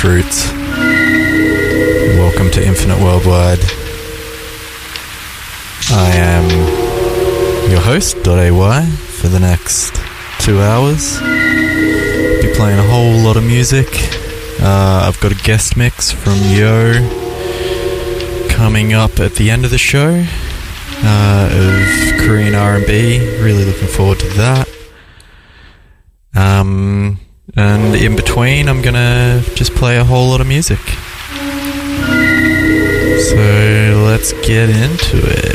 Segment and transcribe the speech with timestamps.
[0.00, 0.50] Butterfruits.
[2.16, 3.60] Welcome to Infinite Wurldwide.
[5.90, 10.00] I am your host, Dot.AY, for the next
[10.38, 11.20] two hours.
[11.20, 13.88] Be playing a whole lot of music.
[14.62, 16.92] Uh, I've got a guest mix from Yo
[18.48, 20.24] coming up at the end of the show
[21.04, 23.42] uh, of Korean R&B.
[23.42, 24.66] Really looking forward to that.
[26.34, 27.18] Um,
[27.56, 30.78] and in between, I'm gonna just play a whole lot of music.
[33.30, 35.50] So let's get into it.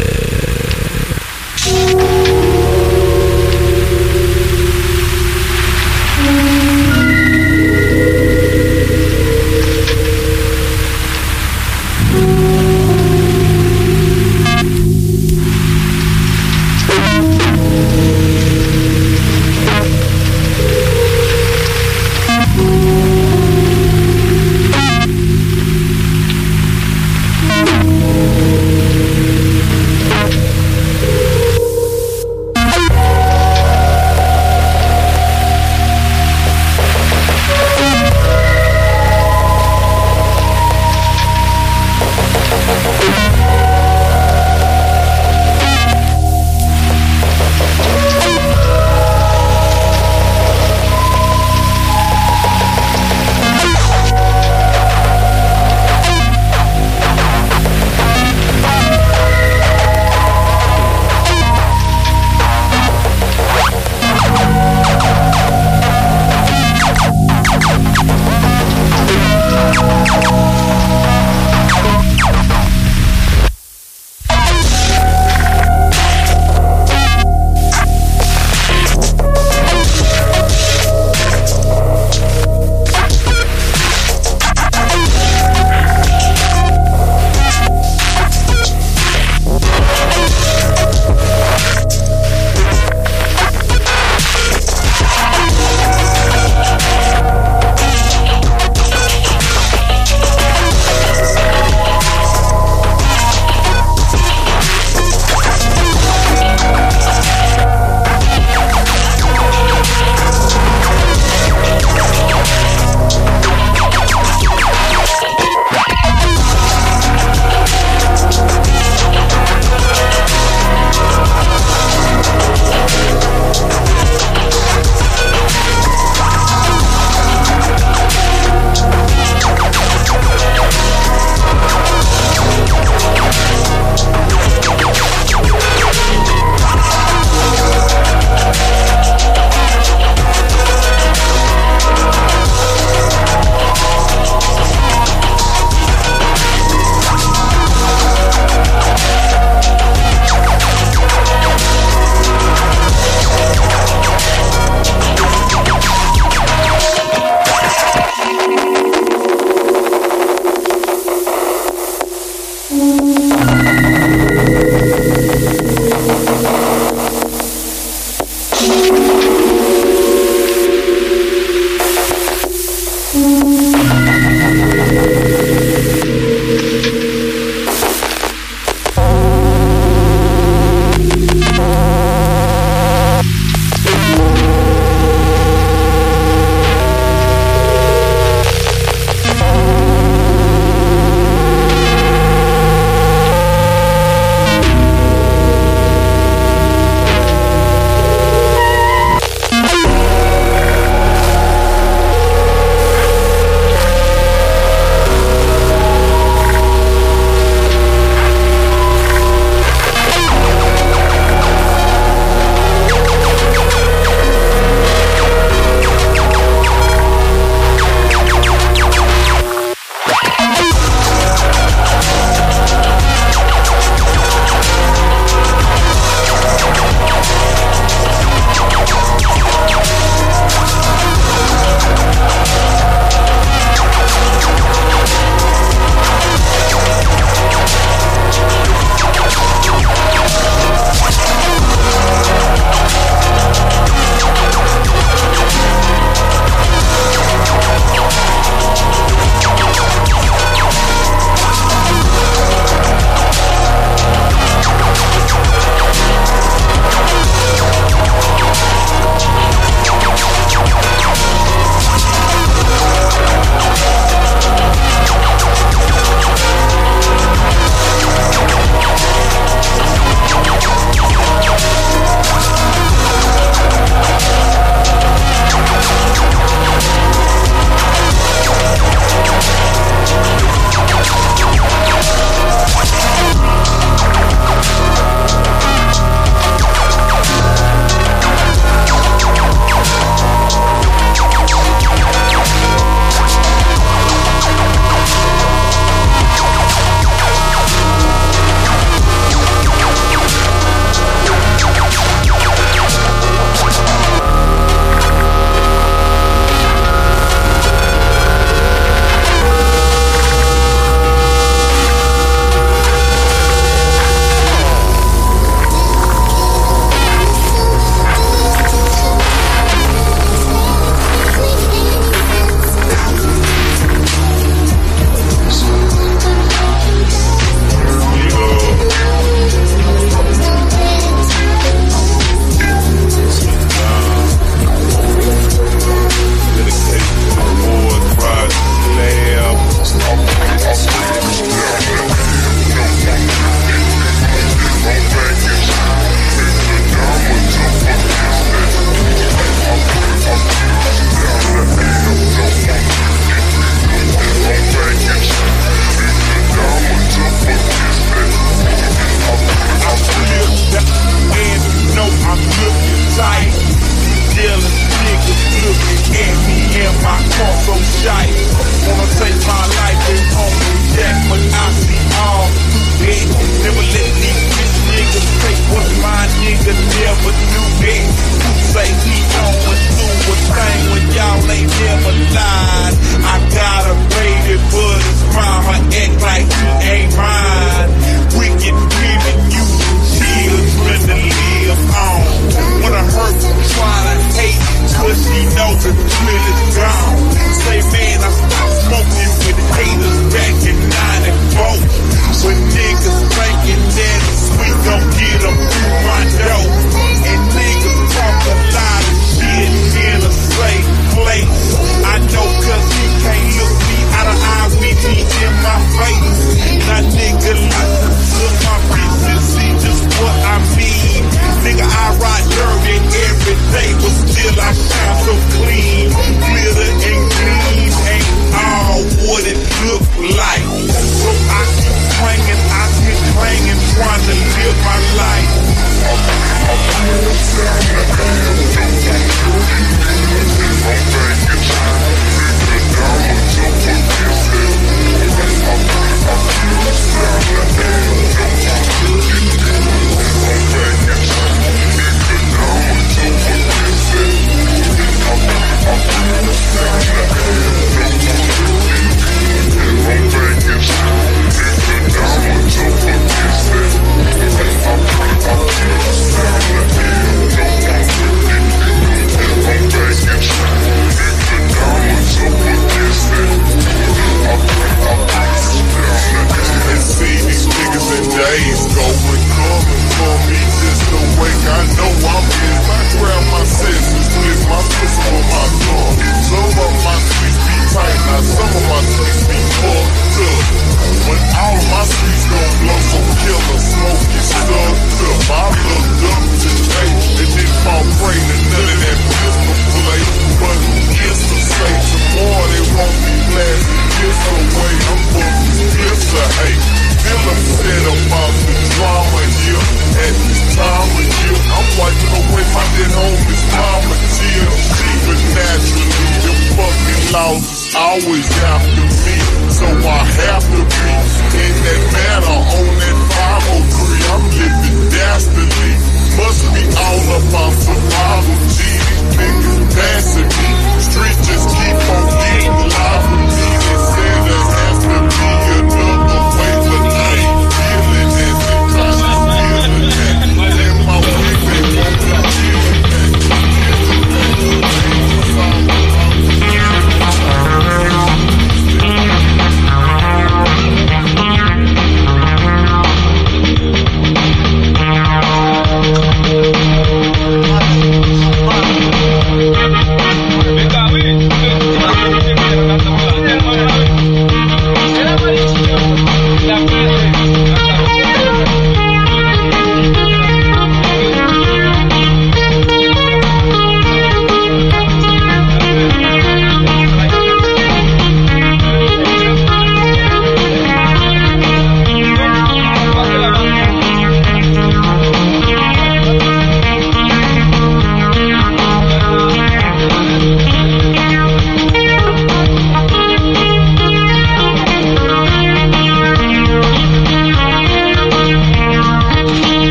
[395.55, 396.84] Melvin, Smith,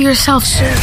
[0.00, 0.79] for yourself soon.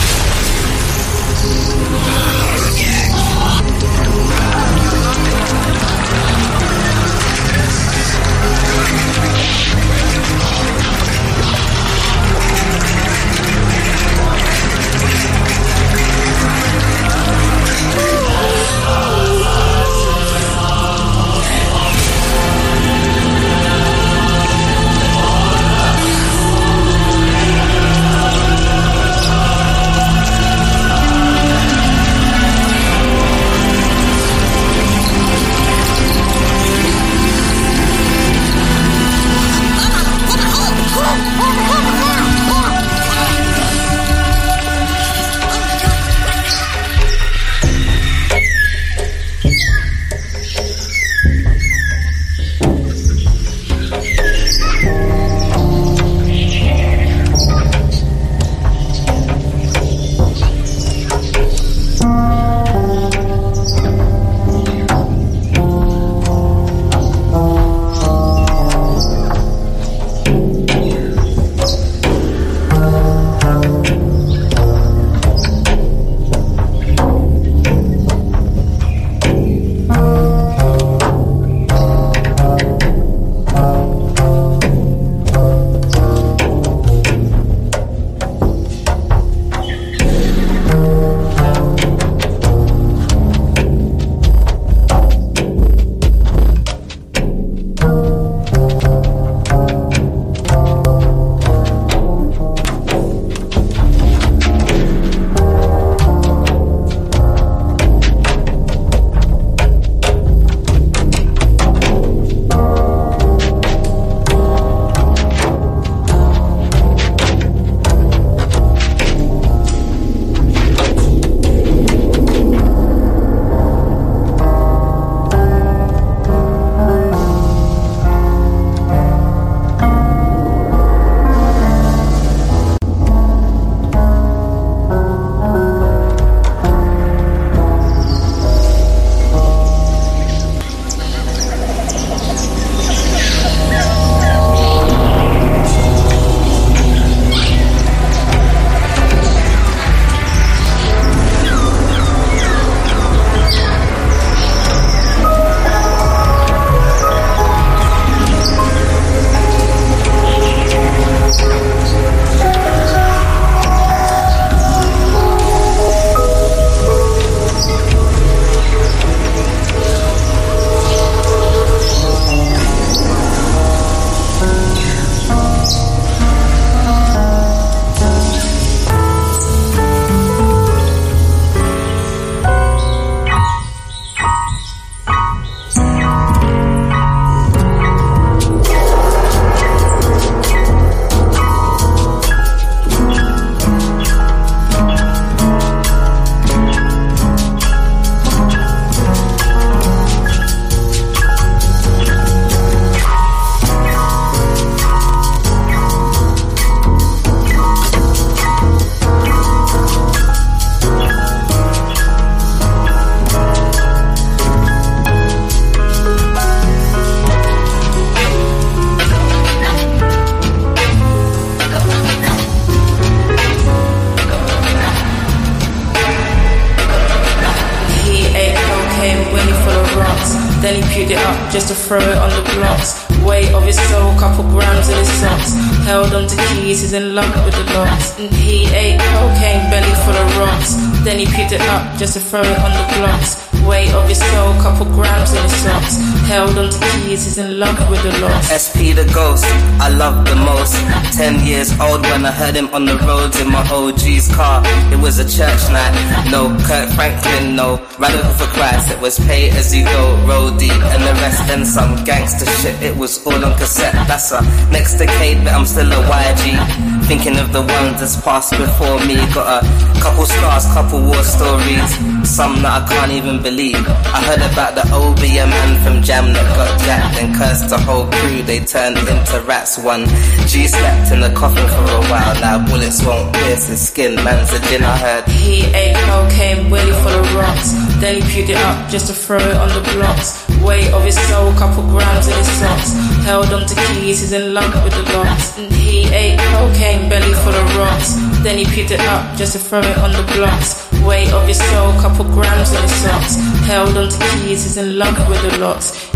[257.58, 258.67] No Radical for Christ.
[258.90, 262.82] It was pay as you go, roll deep, and the rest then some gangster shit.
[262.82, 263.94] It was all on cassette.
[264.08, 267.06] That's a next decade, but I'm still a YG.
[267.08, 269.16] Thinking of the ones that's passed before me.
[269.34, 271.92] Got a couple scars, couple war stories,
[272.28, 273.78] some that I can't even believe.
[273.78, 278.08] I heard about the obeah man from Jam that got jacked and cursed the whole
[278.12, 278.42] crew.
[278.44, 279.78] They turned into rats.
[279.78, 280.06] One
[280.48, 282.36] G slept in the coffin for a while.
[282.42, 284.16] Now bullets won't pierce his skin.
[284.16, 285.24] Man's a gin, I heard.
[285.30, 287.87] He ate cocaine, Willie full of rocks.
[288.00, 290.46] Then he puked it up just to throw it on the blocks.
[290.62, 292.94] Weight of his soul, couple grams in his socks.
[293.26, 295.58] Held onto keys, he's in love with the locks.
[295.58, 298.14] And he ate cocaine, belly full of rocks.
[298.44, 300.86] Then he puked it up just to throw it on the blocks.
[301.02, 303.36] Weight of his soul, couple grams in his socks.
[303.66, 306.07] Held onto keys, he's in love with the locks.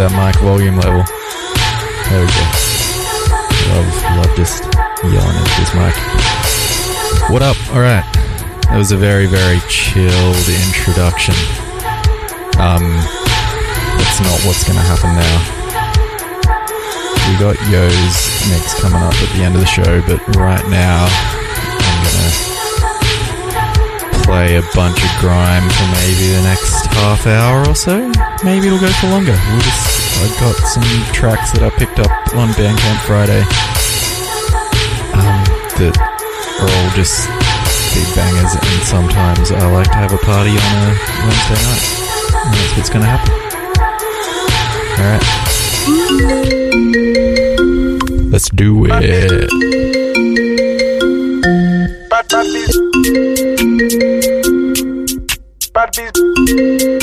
[0.00, 1.04] That mic volume level.
[2.08, 2.44] There we go.
[3.68, 3.84] Love,
[4.16, 4.64] love just
[5.04, 5.92] yelling into this mic.
[7.28, 7.60] What up?
[7.68, 8.08] Alright.
[8.72, 11.36] That was a very, very chilled introduction.
[12.56, 12.96] Um,
[14.00, 15.36] that's not what's gonna happen now.
[17.28, 18.16] We got Yo's
[18.48, 22.32] mix coming up at the end of the show, but right now I'm gonna
[24.24, 28.08] play a bunch of grime for maybe the next half hour or so.
[28.42, 29.36] Maybe it'll go for longer.
[29.50, 33.40] We'll just I've got some tracks that I picked up on Bandcamp Friday
[35.16, 35.44] um,
[35.80, 35.96] that
[36.60, 37.28] are all just
[37.94, 40.92] big bangers, and sometimes I like to have a party on a
[41.24, 41.84] Wednesday night.
[42.44, 43.32] And that's what's going to happen.
[45.00, 45.24] Alright.
[48.30, 49.50] Let's do it.
[52.10, 52.28] Bad,
[55.72, 56.99] bad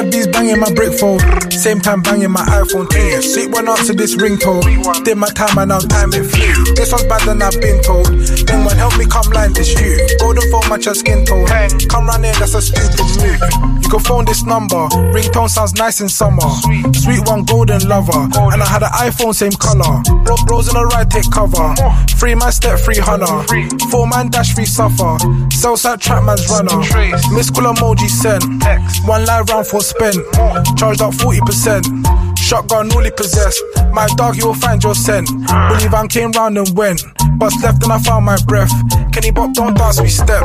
[0.00, 1.20] Bad bees banging my brick phone.
[1.50, 3.20] Same time banging my iPhone too.
[3.20, 5.04] Sweet one answer this ringtone.
[5.04, 6.74] Did my time and now time it flew.
[6.74, 8.06] This one's bad than I've been told.
[8.06, 10.00] Then one help me come line this you.
[10.18, 11.46] Golden phone match your skin tone.
[11.90, 13.40] Come round here, that's a stupid move.
[13.82, 14.88] You can phone this number.
[15.12, 16.48] Ringtone sounds nice in summer.
[16.96, 18.24] Sweet one golden lover.
[18.56, 20.02] And I had an iPhone same color.
[20.24, 21.74] Bro, bros in the right take cover.
[22.16, 23.26] Free man step free hunter.
[23.90, 25.16] Four man dash free suffer.
[25.50, 26.78] Southside trap man's runner.
[27.34, 28.44] Miss call emoji sent.
[29.06, 30.16] One live round for spent.
[30.76, 32.38] Charged up 40%.
[32.38, 33.62] Shotgun newly possessed.
[33.92, 35.28] My dog, you will find your scent.
[35.28, 37.02] Believe I came round and went.
[37.38, 38.70] Bust left and I found my breath.
[39.12, 40.44] Kenny Bop, don't dance, we step.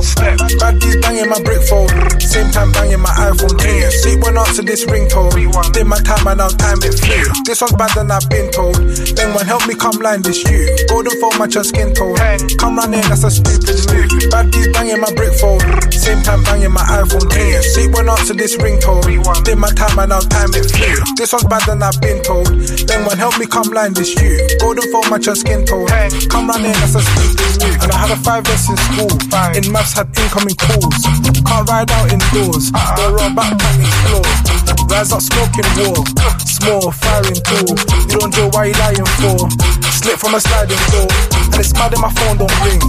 [0.60, 1.92] Bad bees banging my brick fold.
[2.22, 3.92] Same time banging my iPhone too.
[3.92, 5.32] Sleep went out to this ringtone.
[5.74, 7.44] Did my time and now time it flew.
[7.46, 8.76] This one's bad than I've been told.
[8.76, 10.76] Then one help me come line this you.
[10.88, 12.16] Golden phone match your skin tone.
[12.58, 14.32] Come here, that's a stupid move.
[14.32, 15.62] Bad bees banging my brick fold.
[16.06, 17.62] Same time banging my iPhone too.
[17.66, 19.02] Sleep went out to this ringtone.
[19.44, 21.02] Did my time and now time it flew.
[21.18, 22.46] This one's bad than I've been told.
[22.46, 24.38] Then one help me come line this you.
[24.62, 25.90] Golden phone match your skin tone.
[26.30, 27.82] Come round here, that's a move.
[27.82, 29.18] And I had a five S in school.
[29.58, 30.94] In maths had incoming calls.
[31.42, 32.70] Can't ride out indoors.
[32.70, 33.02] Uh-uh.
[33.02, 34.38] The raw backpack explores.
[34.86, 36.06] Rise up smoking war.
[36.46, 37.74] Small firing tool.
[38.14, 39.50] You don't know why you lying for.
[39.90, 41.10] Slip from a sliding door.
[41.50, 42.82] And it's mad in my phone don't ring.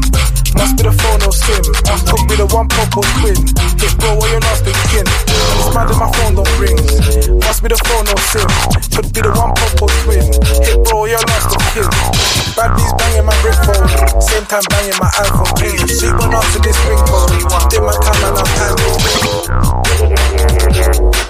[0.56, 1.60] Must be the phone or sim.
[2.08, 2.88] Could be the one pop
[3.20, 3.38] quid.
[3.78, 5.06] Hey bro, why you lost speaking?
[5.06, 6.76] And it's mad that my phone don't ring.
[7.40, 8.48] Must be the phone no sim.
[8.94, 10.26] Could be the one purple twin.
[10.64, 11.88] Hit bro, you lost the kid.
[12.56, 13.88] Bad bees banging my brick phone.
[14.20, 15.54] Same time banging my iPhone.
[15.60, 17.28] Hey, sleep on after this ring phone.
[17.68, 18.74] Did my time and I'm time.
[18.76, 21.26] No, no, no, no, no, no, no, no.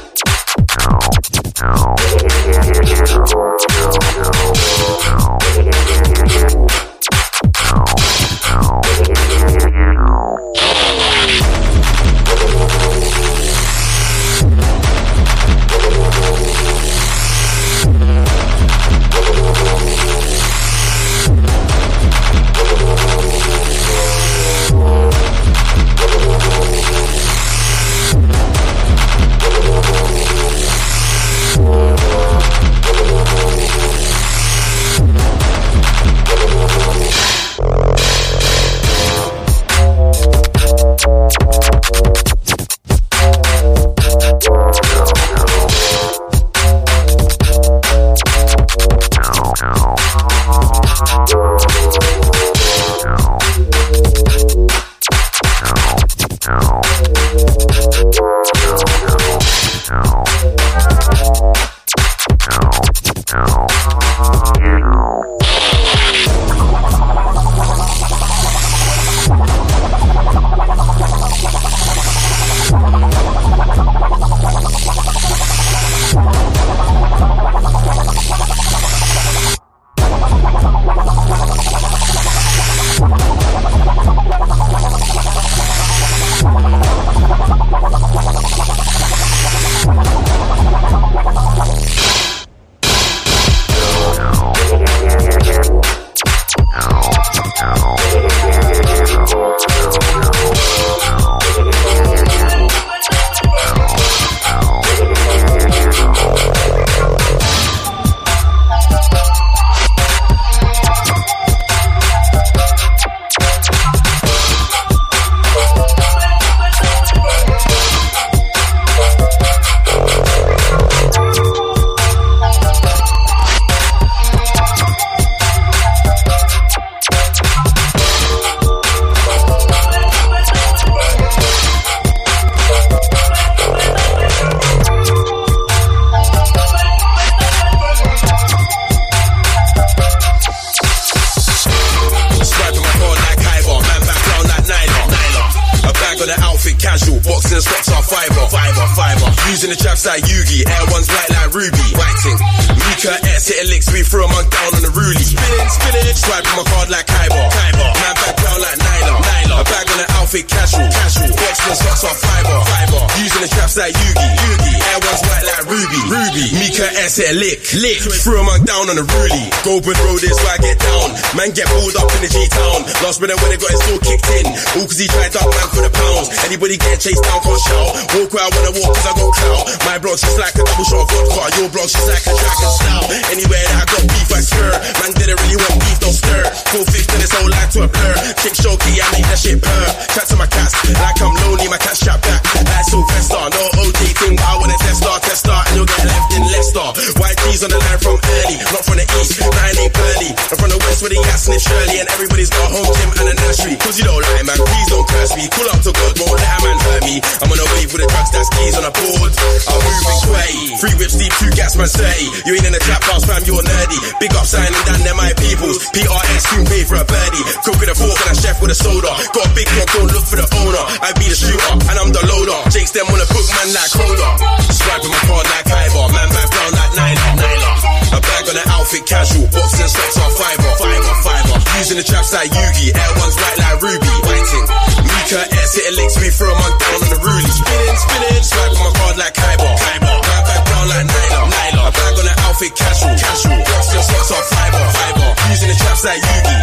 [218.76, 219.12] the soda.
[219.32, 220.84] Got a big one, go look for the owner.
[221.00, 222.58] I be the shooter, and I'm the loader.
[222.68, 224.28] Jakes them on a book, man, like Cola.
[224.68, 226.04] Swiping my card like Kyber.
[226.12, 227.26] Man, back brown like Nyla.
[227.40, 227.72] Nyla.
[228.12, 229.48] A bag on an outfit, casual.
[229.48, 231.56] Boxing and socks are fiber, fiber, fiber.
[231.80, 232.92] Using the traps like Yugi.
[232.92, 234.12] Air ones white like Ruby.
[234.24, 234.66] Fighting.
[235.08, 237.50] Mika S hit a lick, we throw man down on the ruling.
[237.50, 238.42] Spinning, spinning.
[238.44, 239.72] Swiping my card like Kyber.
[239.72, 240.16] Kyber.
[240.20, 241.40] Man, back brown like Nyla.
[241.48, 241.82] Nyla.
[241.86, 243.14] A bag on an outfit, casual.
[243.16, 243.58] Casual.
[243.64, 245.28] Boxing and socks are fiber, fiber.
[245.50, 246.55] Using the traps like Yugi.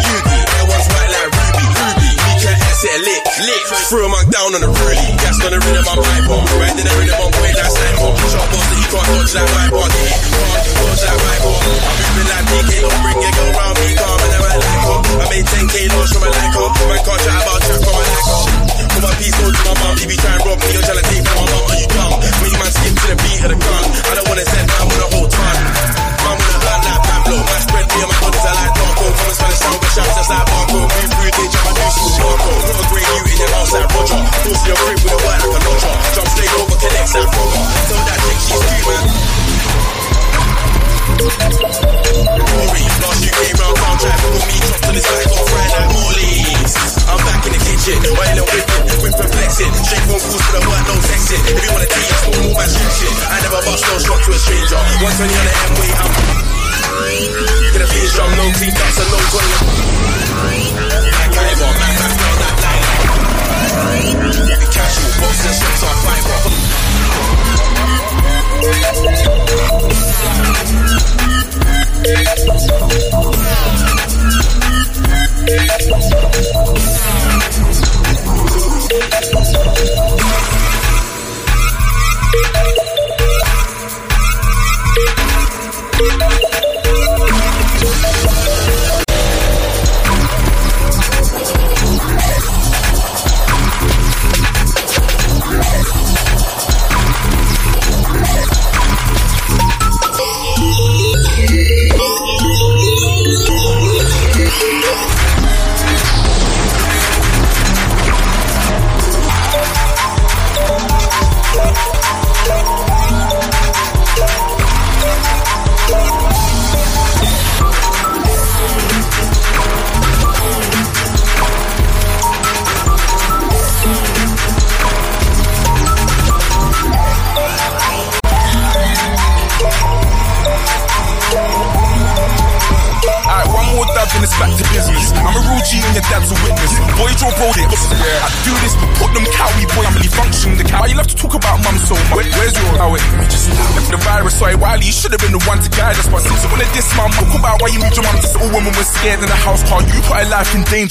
[3.42, 4.94] Lick threw him down on the really.
[5.18, 6.46] Gas on the rhythm, my pipe on.
[6.54, 8.14] Right in the rhythm, I'm way that same on.
[8.30, 10.13] Chop that you can't dodge that pipe.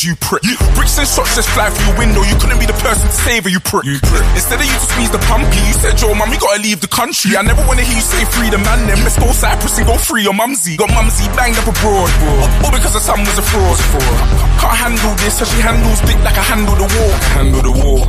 [0.04, 0.44] you prick.
[0.44, 0.56] You.
[0.76, 2.22] Bricks and shots just fly through your window.
[2.24, 3.86] You couldn't be the person to save her, you prick.
[3.88, 4.24] You prick.
[4.36, 6.92] Instead of you to squeeze the pumpy, you said, Yo, mum, you gotta leave the
[6.92, 7.36] country.
[7.38, 9.98] I never wanna hear you say free the man, then let's go Cyprus and go
[9.98, 10.78] free your mumsy.
[10.78, 12.34] Got mumsy banged up abroad, bro.
[12.68, 13.78] All because her son was a fraud.
[13.92, 14.18] fraud.
[14.60, 17.12] Can't handle this, so she handles dick like I handle the war.
[17.38, 18.00] Handle the war.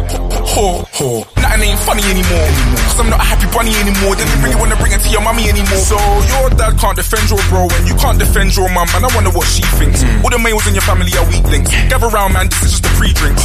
[0.54, 2.48] Ho, ho ain't funny anymore.
[2.90, 4.16] Cause I'm not a happy bunny anymore.
[4.16, 5.82] Didn't really wanna bring it to your mummy anymore.
[5.84, 9.10] So your dad can't defend your bro, and you can't defend your mum, and I
[9.14, 10.02] wonder what she thinks.
[10.02, 10.24] Mm.
[10.24, 11.70] All the males in your family are weak links.
[11.88, 13.38] Gather round, man, this is just a pre drink.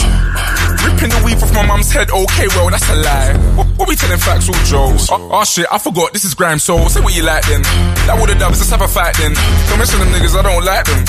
[0.86, 3.36] Ripping the weave off my mum's head, okay, well, that's a lie.
[3.55, 5.09] Well, we telling facts all jokes?
[5.09, 7.65] Oh, oh shit, I forgot, this is grime, so say what you like then.
[8.05, 9.33] That would have dubs, let's have a fight then.
[9.65, 11.01] Don't mention them niggas, I don't like them.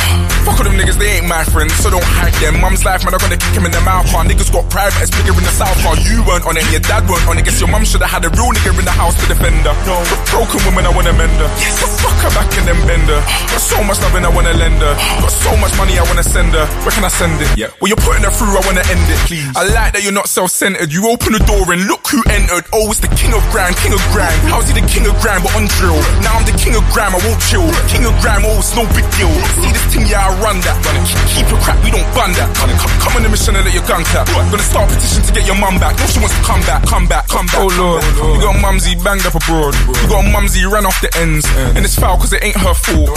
[0.49, 2.57] Fuck all them niggas, they ain't my friends, so don't hype them.
[2.57, 4.09] Mum's life, man, I'm gonna kick him in the mouth.
[4.17, 5.77] Our niggas got private, it's bigger in the south.
[5.85, 7.45] While you weren't on it, your dad weren't on it.
[7.45, 9.77] Guess your mum should have had a real nigga in the house to defend her.
[9.85, 10.01] No,
[10.33, 11.53] broken woman, I wanna mend her.
[11.61, 11.77] Yes.
[12.01, 13.21] Fuck her back and then bend her.
[13.53, 14.97] Got so much loving, I wanna lend her.
[15.21, 16.65] Got so much money, I wanna send her.
[16.81, 17.53] Where can I send it?
[17.61, 17.69] Yeah.
[17.77, 19.53] Well, you're putting her through, I wanna end it, please.
[19.53, 20.89] I like that you're not self-centered.
[20.89, 22.65] You open the door and look who entered.
[22.71, 24.31] Oh, it's the king of grime, king of grime.
[24.47, 25.99] How's he the king of grime, but on drill?
[26.23, 27.67] Now I'm the king of grime, I won't chill.
[27.91, 29.27] King of grime, oh, it's no big deal.
[29.59, 30.79] See this thing, yeah, I run that.
[30.87, 32.47] Gonna keep, keep your crap, we don't bun that.
[32.55, 34.31] Come, come, come on the mission and let your gun clap.
[34.31, 35.99] Gonna start a petition to get your mum back.
[35.99, 37.59] No, she wants to come back, come back, come back.
[37.59, 39.75] Oh lord, you got mumsy banged up abroad.
[39.91, 41.43] You got mumsy ran off the ends.
[41.75, 43.11] And it's foul cause it ain't her fault.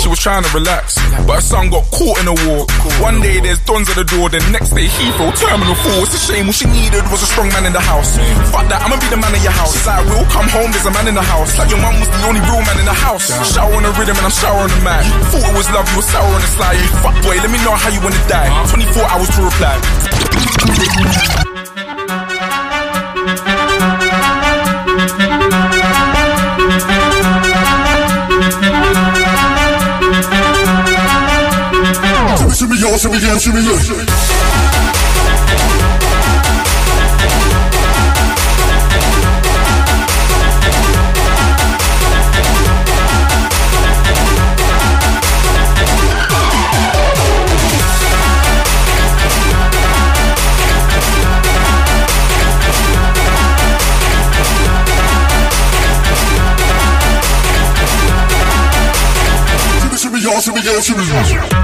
[0.00, 0.96] She was trying to relax,
[1.28, 2.64] but her son got caught in a war.
[3.04, 6.08] One day there's dons at the door, then next day Heathrow, terminal four.
[6.08, 8.16] It's a shame, all she needed was a strong man in the house.
[8.48, 9.74] Fuck that, I'ma be the man in your house.
[9.82, 11.58] Like, we'll come home, there's a man in the house.
[11.58, 13.26] Like your mum was the only real man in the house.
[13.50, 15.02] Shower on the rhythm and I'm showering the man.
[15.34, 16.78] Thought it was love, you were sour on the slide.
[17.02, 18.48] Fuck boy, let me know how you wanna die.
[18.70, 19.74] 24 hours to reply.
[32.60, 34.19] Shimmy, y'all, shimmy, yeah, shimmy, yeah.
[60.40, 61.59] Shimmy, shimmy, y'all, shimmy,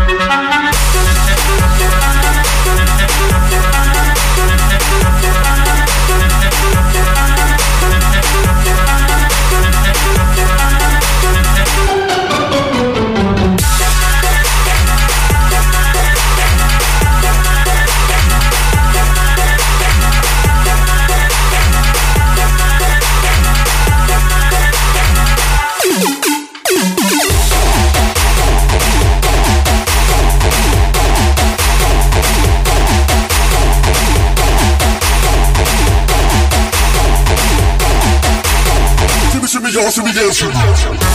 [40.38, 41.05] y'all,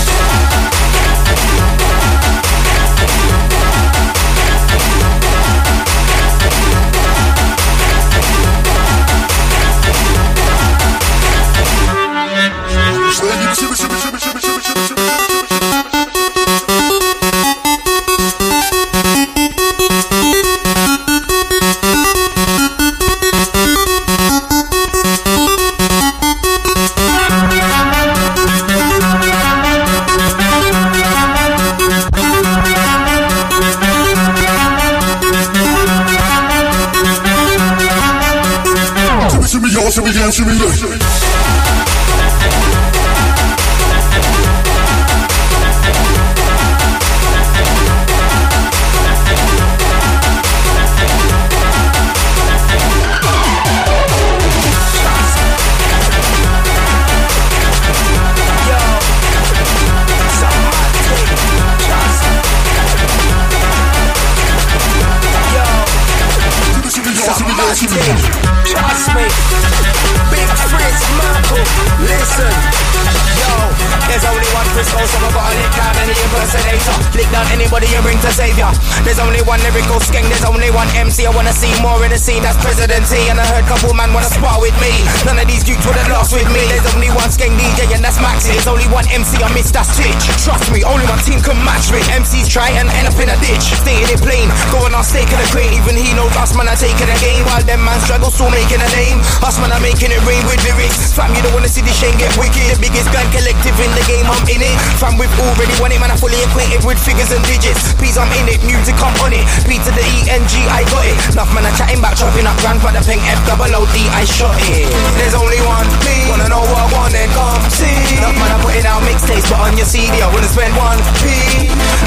[119.91, 121.27] CD, I wouldn't spend one P.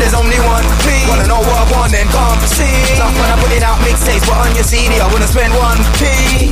[0.01, 1.05] There's only one me.
[1.05, 2.65] Wanna know what I want, then come see.
[2.97, 6.51] I'm putting out mixtapes, but on your CD, I wouldn't spend one P.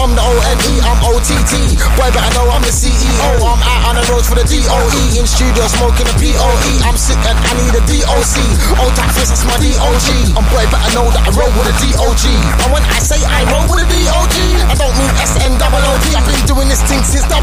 [0.00, 1.52] I'm the O-N-E, I'm O-T-T.
[1.98, 3.36] Boy, better know I'm the CEO.
[3.44, 5.18] I'm out on the roads for the DOE.
[5.18, 6.72] In studio smoking a POE.
[6.88, 8.34] I'm sick and I need a DOC.
[8.80, 10.08] Old time fist, it's my DOG.
[10.38, 12.24] I'm boy, better know that I roll with a DOG.
[12.64, 14.36] And when I say I roll with a DOG,
[14.70, 16.06] I don't mean SN double OD.
[16.16, 17.42] I've been doing this thing since 003.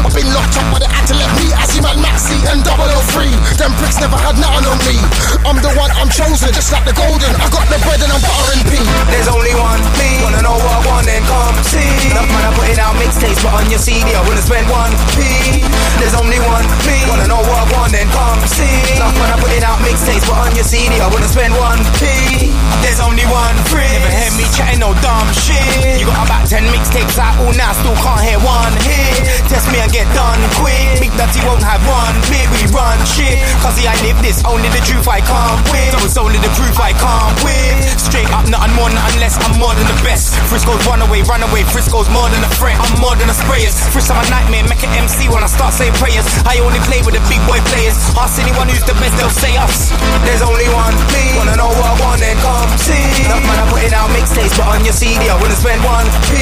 [0.00, 1.50] I've been locked up, but they had to let me.
[1.52, 3.34] I see man Maxi and 003.
[3.58, 4.96] Them pricks never had nothing on me.
[5.42, 7.34] I'm the one, I'm chosen, just like the golden.
[7.34, 8.29] I got the bread and I'm
[8.68, 8.78] P.
[9.10, 10.22] There's only one me.
[10.22, 12.10] Wanna know what I want, then come see.
[12.10, 14.92] Enough man, I put it out mixtapes, but on your CD, I wouldn't spend one
[15.14, 15.64] P.
[15.98, 16.96] There's only one me.
[17.08, 18.96] Wanna know what I want, then come see.
[18.96, 21.80] Enough man, I put it out mixtapes, but on your CD, I wouldn't spend one
[21.98, 22.52] P.
[22.80, 23.84] There's only one free.
[23.84, 26.00] Never hear me chatting no dumb shit.
[26.00, 29.26] You got about ten mixtapes out all now, still can't hear one hit.
[29.50, 31.02] Test me and get done quick.
[31.02, 32.46] Big Dirty won't have one bit.
[32.56, 33.42] We run shit.
[33.60, 34.40] Cause see, I live this.
[34.46, 35.90] Only the truth I can't win.
[35.92, 37.74] So it's only the proof I can't win.
[38.10, 39.38] Straight up, nothing more, nothing less.
[39.38, 40.34] I'm more than the best.
[40.50, 41.62] Frisco's run away, run away.
[41.62, 42.74] Frisco's more than a threat.
[42.74, 43.78] I'm more than a sprayers.
[43.94, 46.26] First time a nightmare, make an MC when I start saying prayers.
[46.42, 47.94] I only play with the big boy players.
[48.18, 49.94] Ask anyone who's the best, they'll say us.
[50.26, 51.38] There's only one me.
[51.38, 52.98] Wanna know what I want, then come see.
[53.30, 56.10] Enough man, I put it out mixtapes, but on your CD, I wouldn't spend one
[56.26, 56.34] P.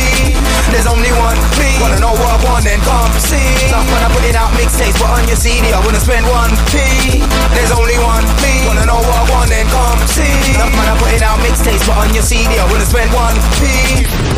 [0.73, 1.69] There's only one me.
[1.85, 3.45] Wanna know what I want, then come see.
[3.69, 6.49] Enough man, I put it out mixtapes, but on your CD, I wouldn't spend one
[6.73, 6.81] P.
[7.53, 8.65] There's only one me.
[8.65, 10.57] Wanna know what I want, then come see.
[10.57, 13.35] Enough man, I put it out mixtapes, but on your CD, I wouldn't spend one
[13.59, 14.38] P.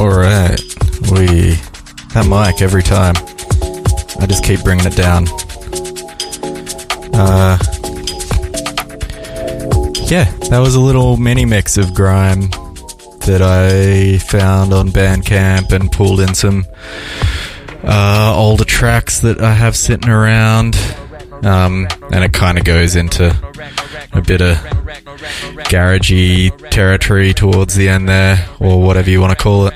[0.00, 0.60] Alright,
[1.12, 1.56] we.
[2.14, 3.14] That mic every time.
[4.18, 5.28] I just keep bringing it down.
[7.12, 7.58] Uh.
[10.08, 12.48] Yeah, that was a little mini mix of grime
[13.26, 16.64] that I found on Bandcamp and pulled in some
[17.84, 20.76] uh, older tracks that I have sitting around.
[21.42, 23.28] Um, and it kind of goes into
[24.12, 24.56] a bit of
[25.68, 29.74] garagey territory towards the end there, or whatever you want to call it.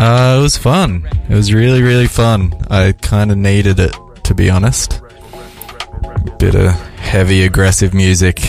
[0.00, 1.06] Uh, it was fun.
[1.28, 2.54] It was really, really fun.
[2.70, 3.94] I kind of needed it,
[4.24, 4.98] to be honest.
[6.38, 8.40] Bit of heavy, aggressive music,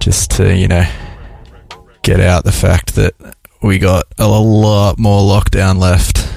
[0.00, 0.84] just to, you know,
[2.02, 3.14] get out the fact that
[3.62, 6.30] we got a lot more lockdown left.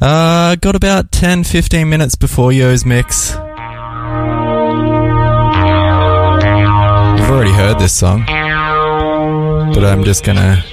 [0.00, 3.32] Uh, got about 10 15 minutes before Yo's mix.
[3.32, 3.40] You've
[7.30, 10.64] already heard this song, but I'm just gonna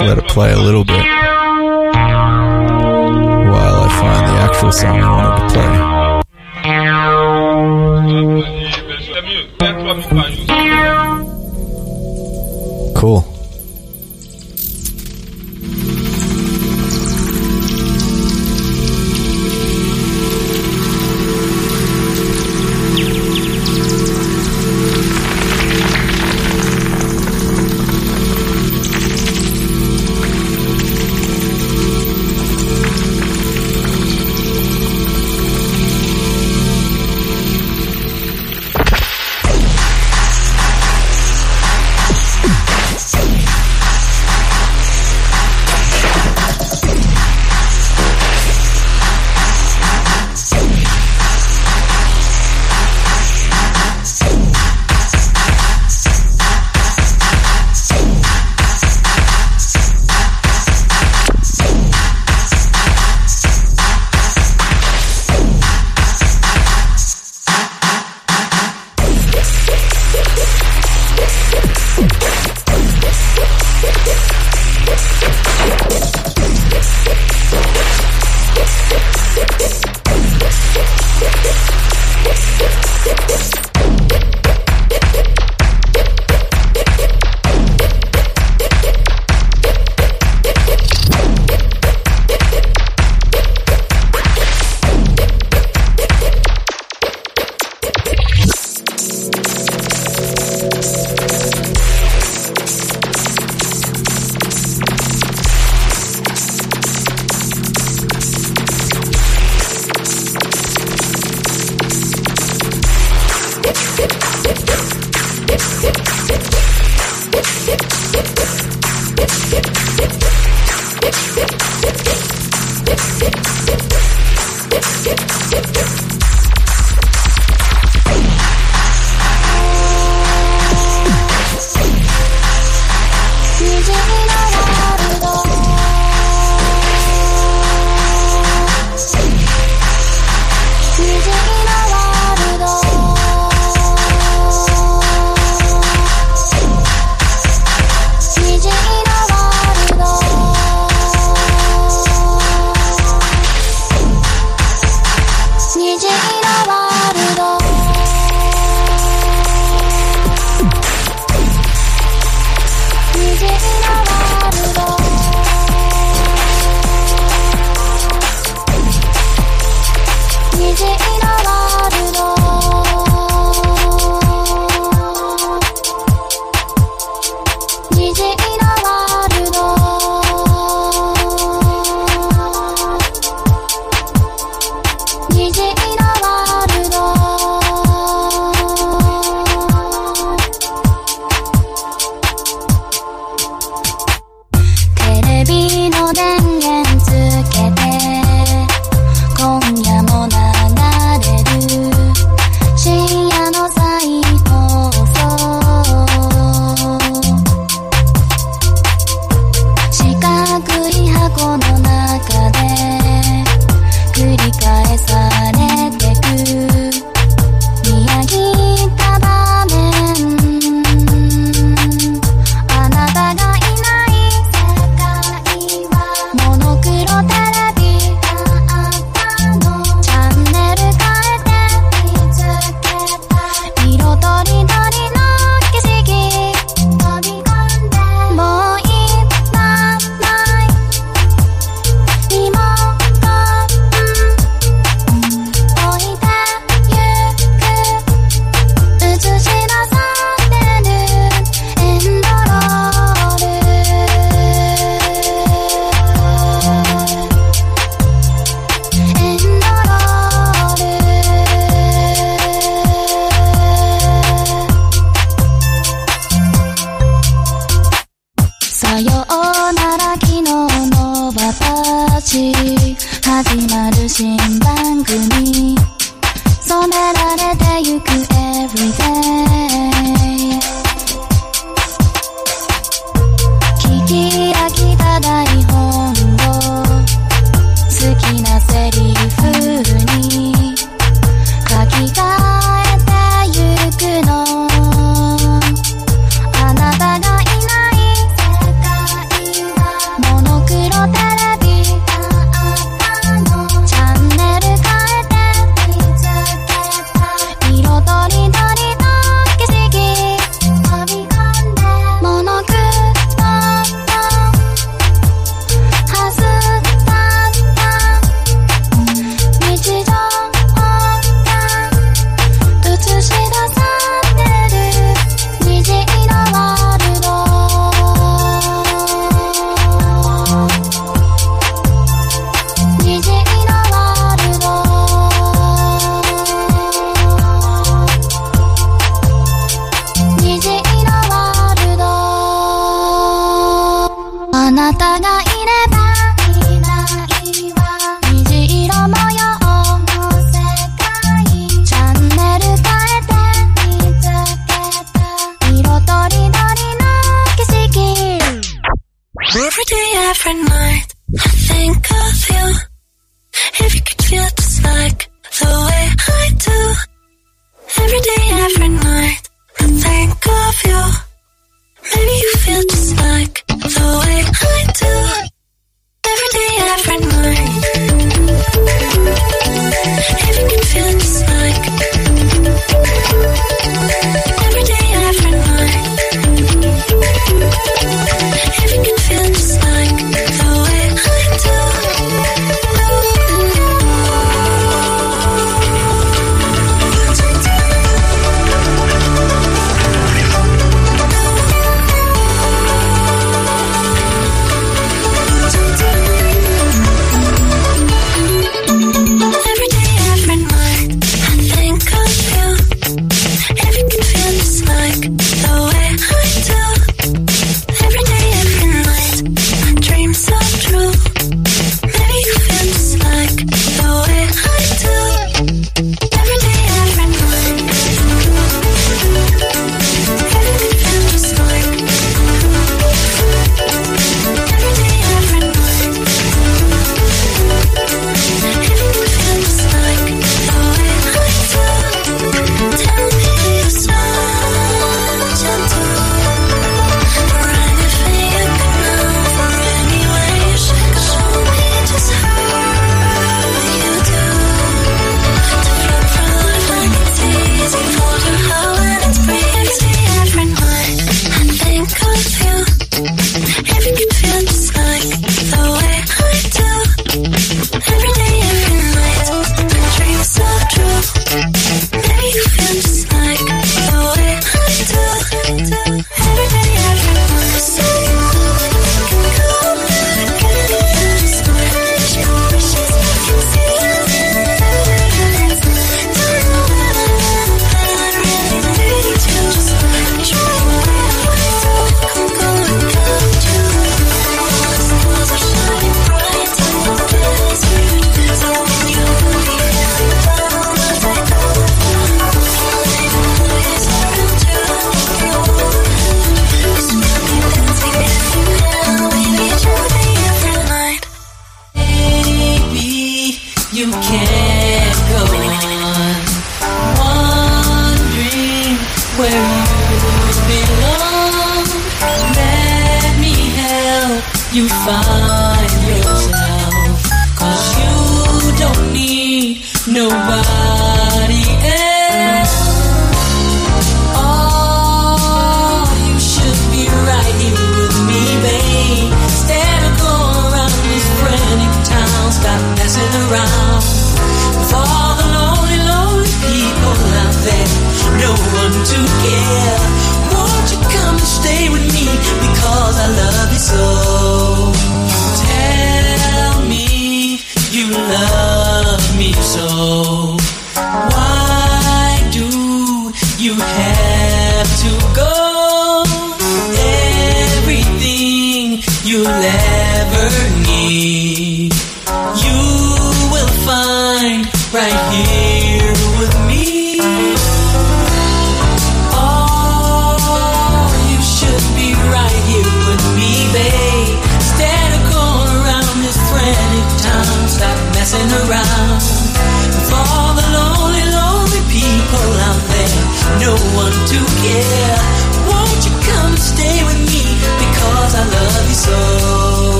[0.00, 1.27] let it play a little bit
[4.60, 5.37] for someone.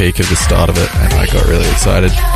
[0.00, 2.29] peak of the start of it, and I got really excited.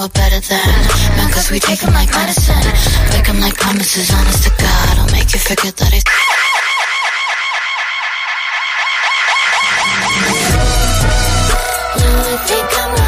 [0.00, 0.66] we're better than.
[1.16, 2.56] Man, cause we take them like medicine.
[3.12, 4.98] Pick them like promises, honest to God.
[4.98, 6.04] I'll make you forget that it's
[11.98, 12.99] Now I think I'm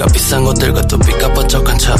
[0.00, 1.94] 그러니까 비싼 것 들고 또 삐까 번쩍한 척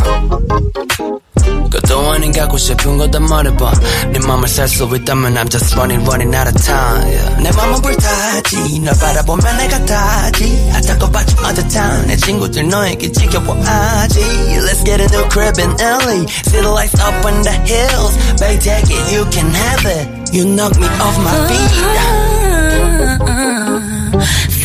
[1.71, 3.73] 그것도 아닌 가고 싶은 거다 말해봐
[4.13, 7.43] 네 맘을 살 수 있다면 I'm just running running out of time yeah.
[7.43, 12.17] 내 맘은 불타지 널 바라보면 내가 타지 I talk about you all the time 내
[12.17, 14.21] 친구들 너에게 지켜봐야지
[14.65, 18.59] Let's get a new crib in LA See the lights up on the hills Baby
[18.65, 22.01] take it you can have it You knock me off my feet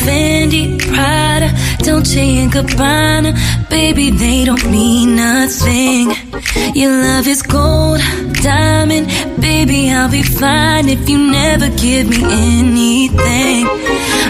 [0.06, 1.48] Fendi Prada,
[1.84, 3.30] Dolce and Gabbana.
[3.68, 6.04] Baby, they don't mean nothing.
[6.74, 8.00] Your love is gold,
[8.42, 9.06] diamond.
[9.38, 13.62] Baby, I'll be fine if you never give me anything.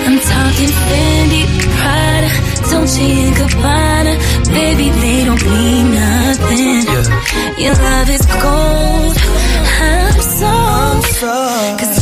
[0.06, 1.43] I'm talking Fendi,
[1.78, 2.30] Prada,
[2.70, 4.14] Dolce and Gabbana.
[4.59, 6.82] Baby, they don't mean nothing.
[7.62, 9.16] Your love is gold.
[9.78, 10.52] I'm so.
[11.78, 11.95] Cause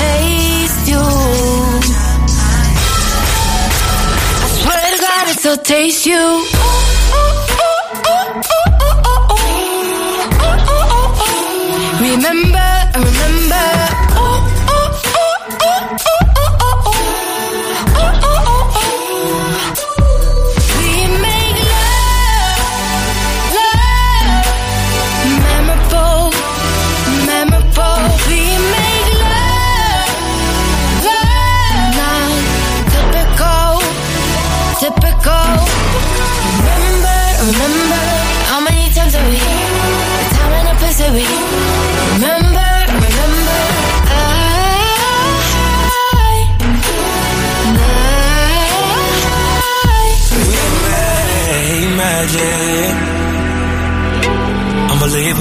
[0.00, 1.04] taste you.
[4.42, 6.24] I swear to God, it still tastes you.
[12.00, 12.49] Remember, remember.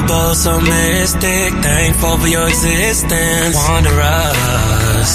[0.09, 1.53] Unbelievable, so mystic.
[1.61, 3.55] Thankful for your existence.
[3.55, 5.11] Wanderers.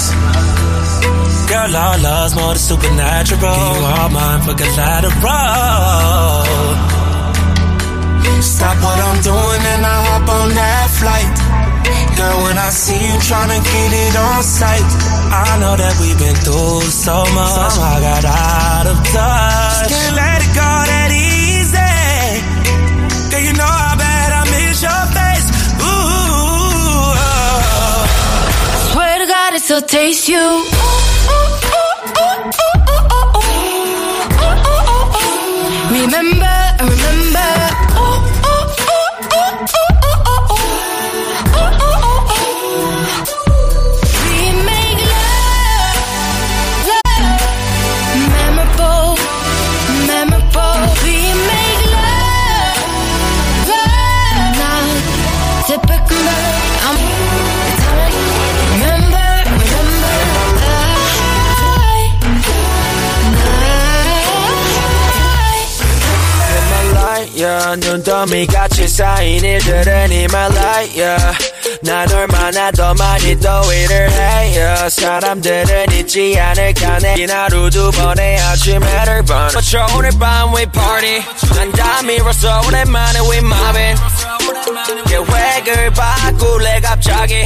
[1.51, 3.41] Girl, our love's more than supernatural.
[3.41, 5.11] You are mine for collateral.
[8.41, 11.27] Stop what I'm doing and I hop on that flight.
[12.15, 14.87] Girl, when I see you tryna get it on sight,
[15.27, 17.75] I know that we've been through so much.
[17.83, 19.75] I got out of touch.
[19.75, 20.75] Just can't let it go
[29.65, 30.63] Still tastes you.
[35.89, 36.44] Remember.
[67.75, 67.89] Yeah.
[67.89, 70.11] 눈더미 같이 쌓인 일들은
[70.95, 71.37] yeah.
[71.81, 74.89] 난 얼마나 더 많이 더 일을 해, yeah.
[74.89, 81.21] 사람들은 잊지 않을까 내긴 하루 두 번의 아침에를 번 어쩌 오늘 밤 we party
[82.05, 84.01] 밀었어 오랜만에 we mobbing
[85.07, 87.45] 계획을 바꿀래 갑자기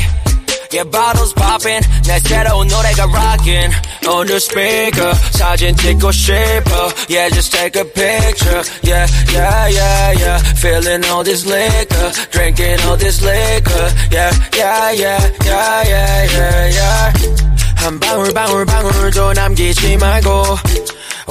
[0.72, 3.72] Yeah, bottles popping 내 새로운 노래가 rocking
[4.08, 10.38] On the speaker 사진 찍고 싶어 Yeah, just take a picture Yeah, yeah, yeah, yeah
[10.58, 17.44] Feeling all this liquor Drinking all this liquor Yeah, yeah, yeah, yeah, yeah, yeah, yeah
[17.84, 20.56] 한 방울 방울 방울도 남기지 말고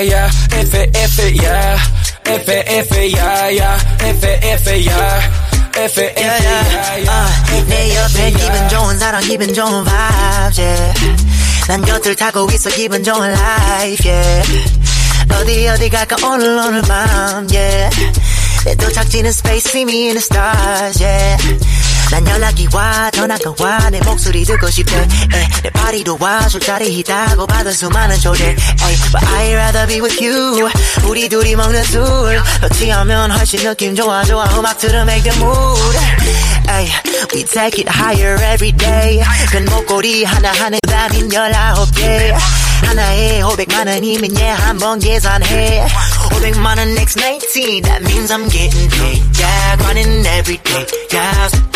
[0.00, 1.34] yeah if it if it
[2.94, 3.70] yeah yeah
[4.14, 5.20] if it if it yeah
[5.74, 10.94] if it if it yeah yeah 내 옆에 기분 좋은 사람 기분 좋은 vibes yeah
[11.68, 14.42] 난 곁을 타고 있어 기분 좋은 life yeah
[15.32, 17.90] 어디 어디 갈까 오늘 오늘 밤 yeah
[18.64, 21.36] 내 도착지는 space see me in the stars yeah
[22.11, 25.07] 난 연락이 와 전화가 와내 목소리 듣고 싶대 에,
[25.63, 30.69] 내 파리도 와 술자리 있다고 받은 수많은 초대 에이, But I'd rather be with you
[31.05, 32.41] 우리 둘이 먹는 술
[32.73, 35.97] 취하면 훨씬 느낌 좋아 좋아 음악 들으면 make the mood
[36.69, 36.89] 에이,
[37.33, 39.21] We take it higher every day
[39.51, 42.33] 큰 목걸이 하나하나 부담인 19개
[42.85, 45.85] 하나에 500만 원이면 yeah 한번 계산해
[46.31, 51.70] 500만 원 next 19 That means I'm getting paid Yeah grinding every day Yeah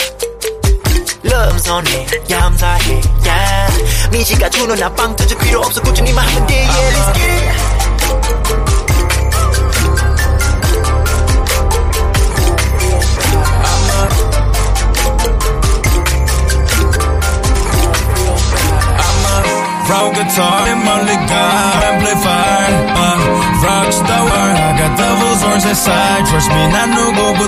[1.25, 7.13] love 손에 감사해 yeah 미지가 주는 나빵 터질 필요 없어 꾸준히만 하면 돼 yeah let's
[7.13, 7.71] get it
[19.91, 21.51] Rock guitar in my liquor,
[21.91, 23.19] amplifier, uh,
[23.61, 24.23] rock star.
[24.23, 27.41] I got devils on source aside Trust me 난 누구보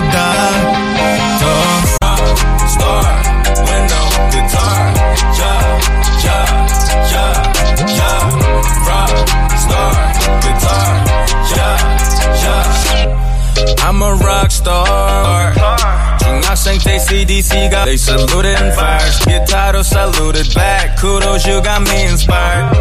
[14.48, 15.54] rock star
[16.18, 22.72] 중학생 때 CDC가 They saluted and fired 기타로 saluted back Kudos you got me inspired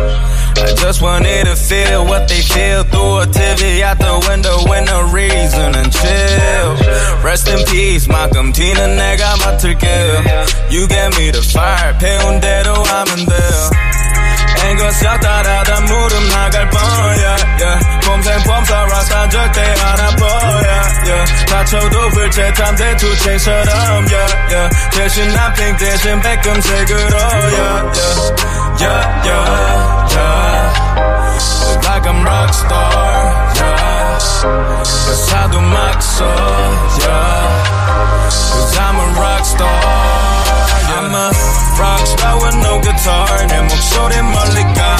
[0.56, 4.86] I just wanted to feel what they feel through a TV out the window with
[4.86, 7.24] no reason and chill.
[7.24, 10.72] Rest in peace, Malcolm T는 내가 맡을게요.
[10.72, 13.87] You gave me the fire, 배운 대로 하면 돼
[14.69, 14.70] 요.
[14.70, 17.36] 앵거서 따라다 무릎 나갈 뻔야.
[18.05, 20.89] 봄생 봄사 라스타 절대 안 아파야.
[21.49, 24.90] 다쳐도 불체 탐대 투체처럼 yeah, yeah.
[24.90, 27.19] 대신 난핑 대신 백금색으로
[31.85, 33.09] like I'm rockstar
[35.61, 36.28] my soul
[37.01, 37.38] yeah.
[41.09, 41.33] I'm a
[41.81, 43.33] rock star with no guitar.
[43.49, 44.91] Nemo shorty malika,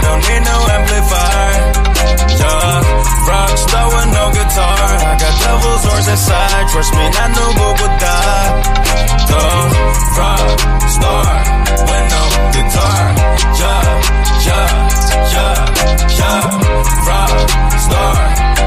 [0.00, 1.60] don't need no amplifier.
[2.40, 2.80] Yeah,
[3.28, 4.80] rock star with no guitar.
[4.96, 6.64] I got devil's horns inside.
[6.72, 8.48] Trust me, I know what would die.
[9.28, 9.44] The
[10.16, 10.56] rock
[10.88, 11.28] star
[11.84, 12.22] with no
[12.56, 13.02] guitar.
[13.60, 13.84] Yeah,
[14.48, 14.72] yeah,
[15.36, 15.56] yeah,
[16.16, 16.48] yeah.
[17.08, 17.34] Rock
[17.84, 18.16] star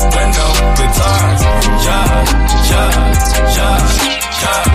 [0.06, 0.48] with no
[0.78, 1.26] guitar.
[1.82, 2.14] Yeah,
[2.70, 2.94] yeah,
[3.58, 3.78] yeah,
[4.42, 4.71] yeah.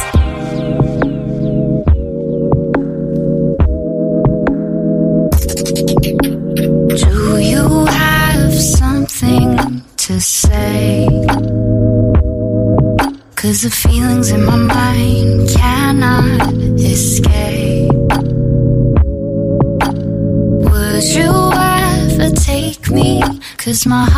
[23.76, 24.15] Cause my heart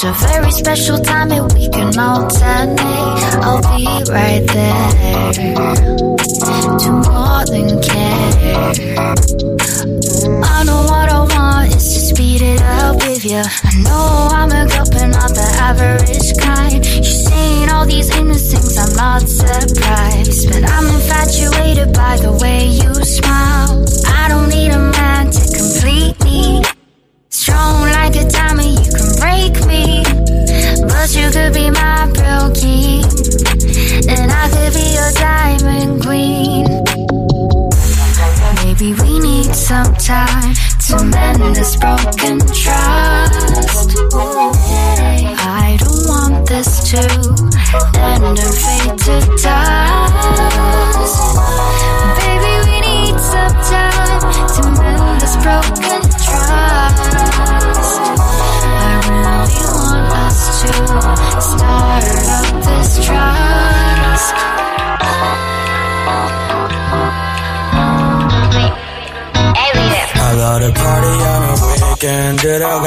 [0.00, 0.22] friends.
[0.22, 2.78] A very special time and we can alternate.
[3.42, 5.32] I'll be right there.
[6.78, 8.30] Do more than care.
[10.42, 13.42] I know what I want is to speed it up with you.
[13.42, 16.84] I know I'm a girl, but not the average kind.
[16.84, 20.50] You're saying all these innocent things, I'm not surprised.
[20.50, 23.84] But I'm infatuated by the way you smile.
[24.06, 26.09] I don't need a man to complete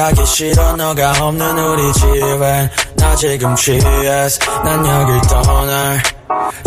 [0.04, 2.70] 가기 싫어 너가 없는 우리 집에.
[2.98, 4.62] 나 지금 취했어.
[4.62, 6.04] 난 여길 떠날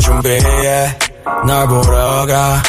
[0.01, 0.99] 준비해.
[1.47, 2.63] 널 보러 가.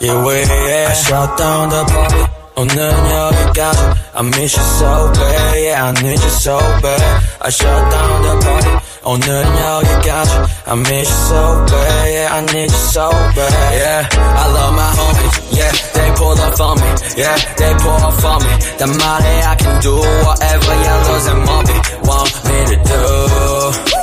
[0.00, 3.79] Yeah, I shut down the party 오늘은 여기까지
[4.13, 7.01] I miss you so bad Yeah, I need you so bad
[7.41, 8.71] I shut down the party
[9.03, 10.31] 오늘은 여기까지
[10.67, 14.91] I miss you so bad Yeah, I need you so bad Yeah, I love my
[14.91, 18.53] homies Yeah, they pull up on me Yeah, they pour for me.
[18.77, 24.02] 난 말해 I can do whatever yellows and mommy want me to do.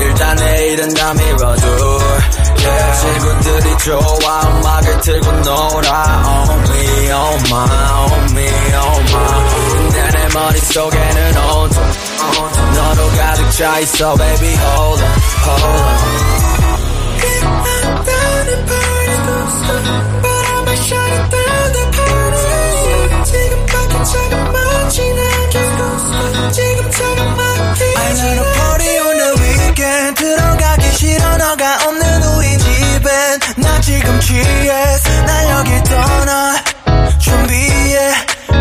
[0.00, 1.66] 일단 내일은 다 밀어줘.
[2.58, 6.22] Yeah, 친구들이 좋아 음악을 틀고 놀아.
[6.26, 7.56] On me, on my,
[8.10, 9.26] on me, on my.
[9.76, 11.84] 근데 내 머릿속에는 온통
[12.74, 14.54] 너로 가득 차 있어, baby.
[14.56, 15.10] Hold on,
[15.44, 16.26] hold on.
[27.98, 28.99] I let a party on the
[29.71, 36.55] weekend 들어가기 싫어 너가 없는 우리 집엔 나 지금 취했어 난 여기 떠나
[37.19, 38.11] 준비해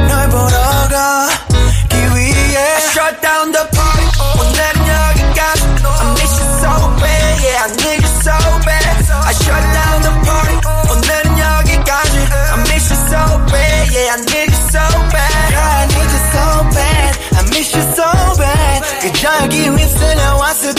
[0.09, 4.07] 널 보러 가기 위해 I shut down the party
[4.39, 9.65] 오늘은 여기까지 I miss you so bad yeah I need you so bad I shut
[9.75, 10.57] down the party
[10.91, 15.87] 오늘은 여기까지 I miss you so bad yeah I need you so bad yeah, I
[15.91, 18.09] need you so bad I miss you so
[18.39, 19.71] bad 그저 여기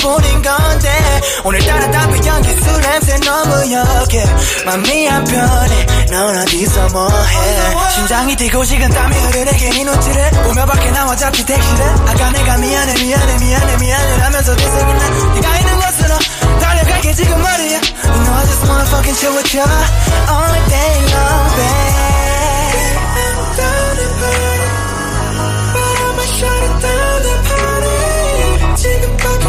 [0.02, 4.26] 뿐인 건데 오늘따라 담배 연기 술 냄새 너무 역해.
[4.66, 7.90] 맘이 안 편해 넌 어디서 뭐해?
[7.96, 11.86] 심장이 뛰고 식은 땀이 흐르네 괜히 눈치를 보며 밖에 나와 잡히 택시를.
[12.08, 16.16] 아까 내가 미안해 미안해 미안해 미안해 하면서 대생이 난 네가 있는 곳으로
[16.60, 21.48] 달려갈게 지금 말이야 You know I just wanna fucking chill with you all day long
[21.56, 22.98] babe.
[23.22, 24.68] I'm down and party
[25.74, 27.01] But I'ma shut it down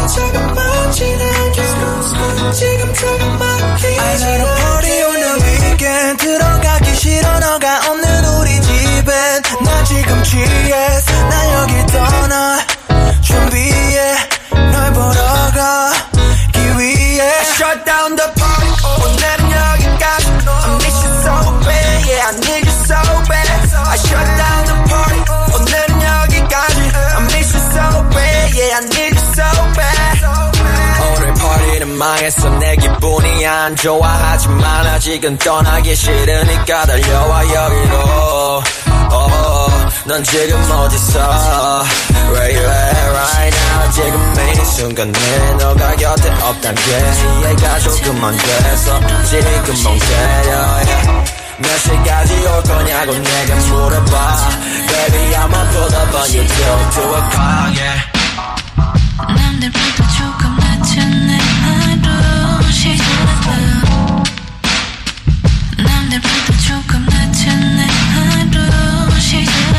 [0.07, 7.82] 조금만 지나가 지금 조금만 기다려 I need a party on the weekend 들어가기 싫어 너가
[31.93, 34.07] 파티는 망했어 내 기분이 안 좋아.
[34.07, 38.63] 하지만 아직은 떠나기 싫으니까 달려와 여기로.
[39.11, 39.71] oh,
[40.05, 41.83] 넌 지금 어디서?
[42.31, 43.91] Where you at right now?
[43.91, 46.81] 지금 이 순간에 너가 곁에 없단 게
[47.39, 50.79] 이해가 조금만 돼서 지금 멍때려.
[51.59, 54.37] 몇 시까지 올 거냐고 내가 물어봐.
[54.87, 58.13] Baby I'ma pull up on you till 2 o'clock yeah.
[59.27, 61.52] 남들보다 조금 하루
[62.73, 63.83] 시작은
[65.77, 69.72] 남들보다 조금 낮은 내 하루 시작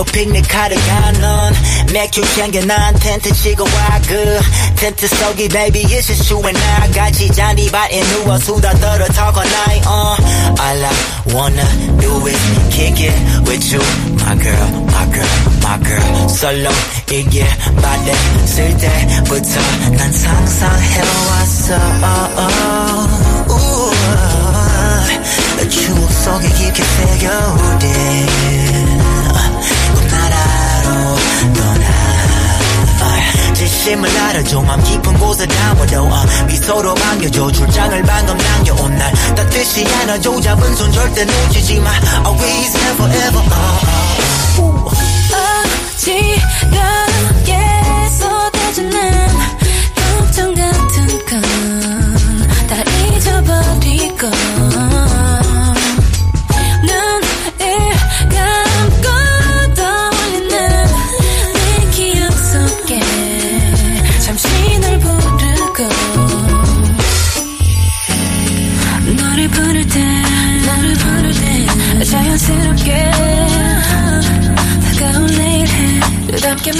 [0.00, 1.52] 한강으로 픽닉하러 가는
[1.92, 4.40] 맥주 챙겨 난 텐트 치고 와그
[4.76, 9.46] 텐트 속이 baby it's just you and I 같이 잔디밭에 누워 수다 떨어 talk all
[9.46, 10.16] night uh.
[10.58, 10.90] All I
[11.34, 11.64] wanna
[12.00, 12.40] do is
[12.70, 13.14] kick it
[13.46, 13.80] with you
[14.24, 15.28] my girl my girl
[15.62, 16.72] my girl 설렁
[17.10, 17.46] 이게
[17.76, 19.60] 받았을 때부터
[19.96, 21.80] 난 상상해왔어 oh,
[23.50, 23.90] oh.
[25.68, 28.89] 추억 속에 깊게 새겨오린
[33.68, 37.50] 진심을 알아줘 맘 깊은 곳에 담아둬 어, 미소로 반겨줘.
[37.52, 39.12] 출장을 방금 남겨온 날.
[39.34, 41.90] 따뜻이 안아줘 잡은 손 절대 놓치지 마.
[42.24, 43.52] Always never ever uh,
[44.58, 44.90] uh.
[46.00, 47.52] 어지럽게
[48.18, 49.28] 쏟아지는
[49.94, 51.42] 걱정 같은 건
[52.66, 52.76] 다
[53.14, 54.30] 잊어버리고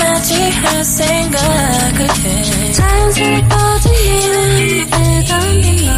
[0.00, 2.72] 맞이할 생각을 해.
[2.72, 5.96] 자연스레 어디에 내던 빈너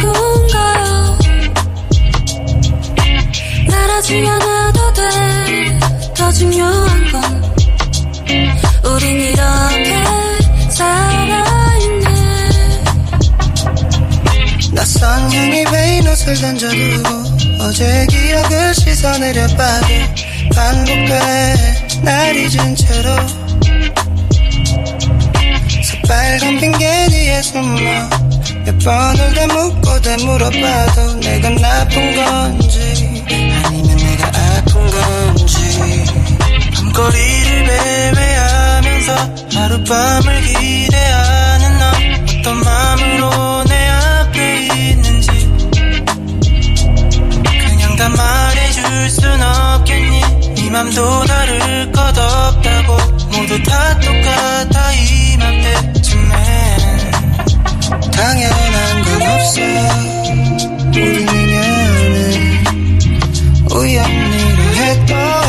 [0.00, 1.18] 누군가요
[3.68, 7.22] 날아주면 않아도 돼더 중요한 건
[8.92, 10.04] 우린 이렇게
[10.70, 12.08] 살아있네
[14.72, 17.23] 낯선 향이 베인 옷을 던져두고
[17.64, 21.54] 어제 기억을 씻어내려 밤이 반복돼.
[22.02, 23.16] 날 잊은 채로.
[25.82, 27.80] 새빨간 빙계니에 숨어.
[28.66, 33.24] 몇 번을 다묻고 되물어봐도 내가 나쁜 건지
[33.64, 36.04] 아니면 내가 아픈 건지.
[36.74, 39.14] 밤거리를 매매하면서
[39.54, 41.84] 하룻밤을 기대하는 너.
[42.40, 43.53] 어떤 마음으로
[48.04, 50.20] 다 말해줄 순 없겠니?
[50.58, 52.98] 이 맘도 다를 것 없다고.
[53.32, 56.32] 모두 다 똑같아 이맘때쯤엔
[58.12, 59.60] 당연한 건 없어.
[60.84, 62.98] 모든 인연은
[63.70, 65.43] 우연이라 했던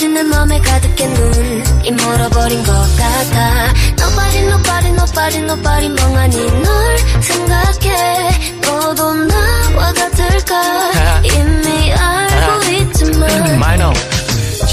[0.00, 3.70] 빠진 내 맘에 가득해 눈이 멀어버린 것 같아.
[3.98, 8.30] Nobody nobody nobody nobody 멍하니 널 생각해.
[8.62, 9.12] 너도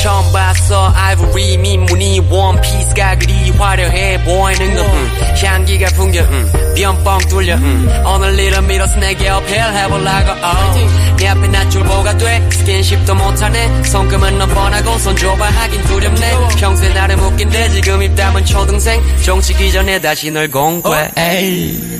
[0.07, 5.09] 처음 봤어 아이보리 민무늬 원피스가 그리 화려해 보이는 거 음.
[5.43, 6.49] 향기가 풍겨 음.
[6.77, 7.89] 뿅뻥 뚫려 음.
[8.05, 11.17] 오늘 이름 밀어서 내게 어필해보려고 oh.
[11.17, 16.87] 네 앞에 나 줄보가 돼 스킨십도 못하네 손금은 넌 뻔하고 손 줘봐 하긴 두렵네 평소에
[16.93, 21.97] 나를 웃긴데 지금 입담은 초등생 정치기 전에 다시 널 공개 oh.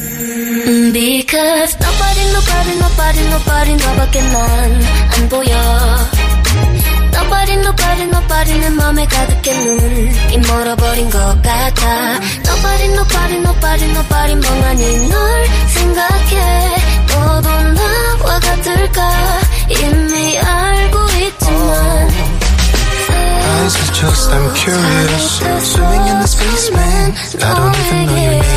[0.94, 6.17] Because nobody, nobody, nobody, nobody 너밖에 난 안 보여
[7.28, 12.14] Nobody nobody 내 맘에 가득해 눈이 멀어버린 것 같아
[12.46, 16.76] Nobody nobody nobody nobody 멍하니 널 생각해
[17.08, 19.40] 너도 나와 같을까
[19.70, 20.98] 이미 알고
[21.28, 22.08] 있지만
[23.48, 25.40] Eyes are just, I'm curious.
[25.72, 27.14] Swimming in the space, man.
[27.42, 28.57] I don't even know your name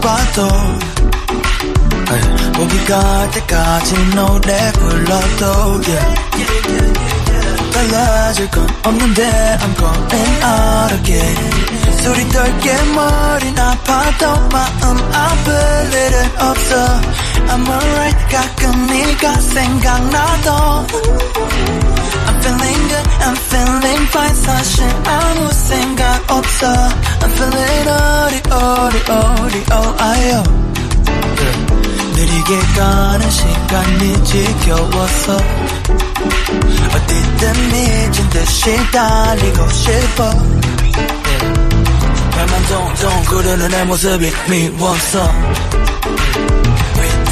[0.00, 0.48] 봐도
[2.08, 5.80] Hey, 목이 갈 때까지 노래 불러도.
[7.72, 9.22] 달라질 건 없는데
[9.60, 11.36] I'm going out again.
[12.02, 17.00] 소리 떨게 머리 아파도 마음 아플 일은 없어.
[17.48, 18.18] I'm alright.
[18.30, 20.86] 가끔 네가 생각나도
[22.42, 23.06] feeling good.
[23.26, 24.34] I'm feeling fine.
[24.34, 26.66] 사실 아무 생각 없어.
[27.20, 30.42] I'm feeling 어리 어리 어리 oh 아요
[32.14, 35.36] 느리게 가는 시간이 지겨워서
[36.94, 40.30] 어디든 미친 듯이 달리고 싶어.
[42.32, 45.32] 발만 동동 구르는 내 모습이 미워서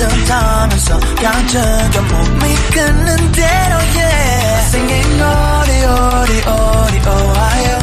[0.08, 7.78] 타면서 깜짝여 몸이 끄는 대로 yeah Singing 어리 어리 어리 오하요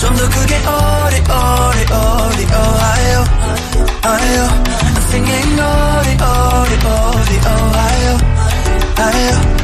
[0.00, 3.24] 좀더 크게 어리 어리 어리 오하요
[4.02, 4.48] 아요
[5.08, 8.18] singing 어리 어리 어리 오하요
[8.98, 9.62] 아요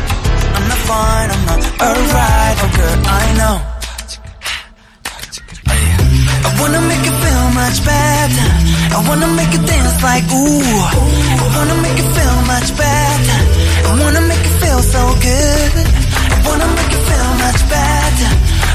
[0.54, 3.77] I'm not fine I'm not alright oh girl I know
[6.46, 8.46] I wanna make you feel much better.
[8.96, 10.62] I wanna make you dance like ooh.
[11.42, 13.38] I wanna make you feel much better.
[13.88, 15.72] I wanna make you feel so good.
[16.34, 18.28] I wanna make you feel much better.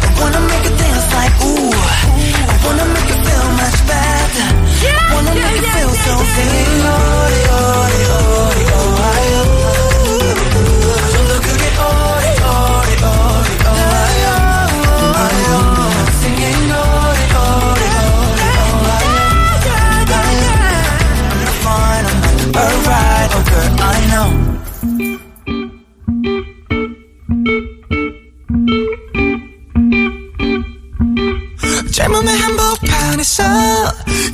[0.06, 1.74] I wanna make you dance like ooh.
[2.52, 4.46] I wanna make you feel much better.
[5.00, 8.43] I wanna make you feel so good.
[32.04, 33.44] 젊음의 한복판에서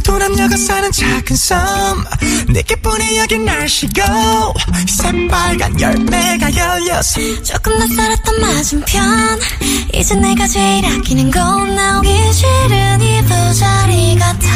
[0.04, 1.60] 도남녀가 사는 작은 섬.
[2.48, 4.02] 내게뿐이 여긴 날씨고
[4.88, 9.40] 새빨간 열매가 열렸어 조금 낯설었던 맞은편.
[9.94, 14.48] 이제 내가 제일 아끼는 건 나오기 싫은 이 부자리 같아.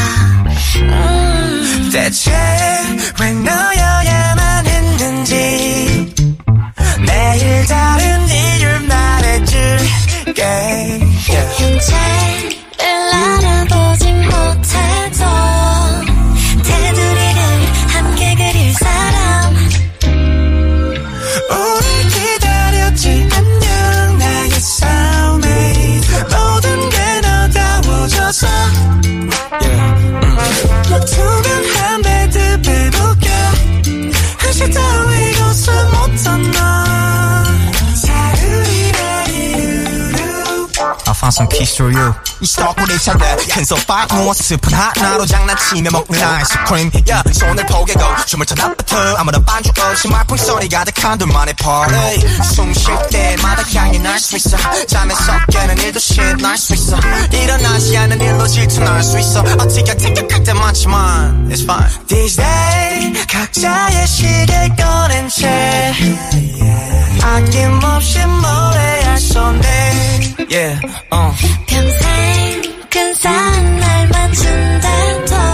[0.78, 1.90] 음.
[1.94, 2.32] 대체
[3.22, 6.16] 왜 너여야만 했는지.
[7.06, 10.44] 내일 다른 이유를 말해줄게.
[11.30, 12.63] yeah.
[13.14, 15.53] 알아보지 못해도
[41.24, 42.14] I found some keys for you.
[42.42, 48.46] 이 스토커를 찾아 큰 소파 누워 스푼 하나로 장난치며 먹는 아이스크림 야 손을 포개고 춤을
[48.46, 49.16] 춰 나부터.
[49.16, 52.20] 아무런 반주 없이 말풍 소리 가득한 둘만의 party.
[52.44, 54.58] 숨쉴 때마다 향이 날 수 있어.
[54.86, 56.98] 잠에서 깨는 일도 shit 날수 있어.
[57.32, 59.40] 일어나지 않는 일로 질투날 수 있어.
[59.40, 61.90] 어떻게 생각할 때 많지만 it's fine.
[62.08, 65.94] These days 각자의 시계 꺼낸 채
[67.22, 70.80] 아낌없이 노래할 손에 yeah,
[71.12, 71.32] uh.
[71.68, 75.53] 평생 큰 사랑 날 맞춘다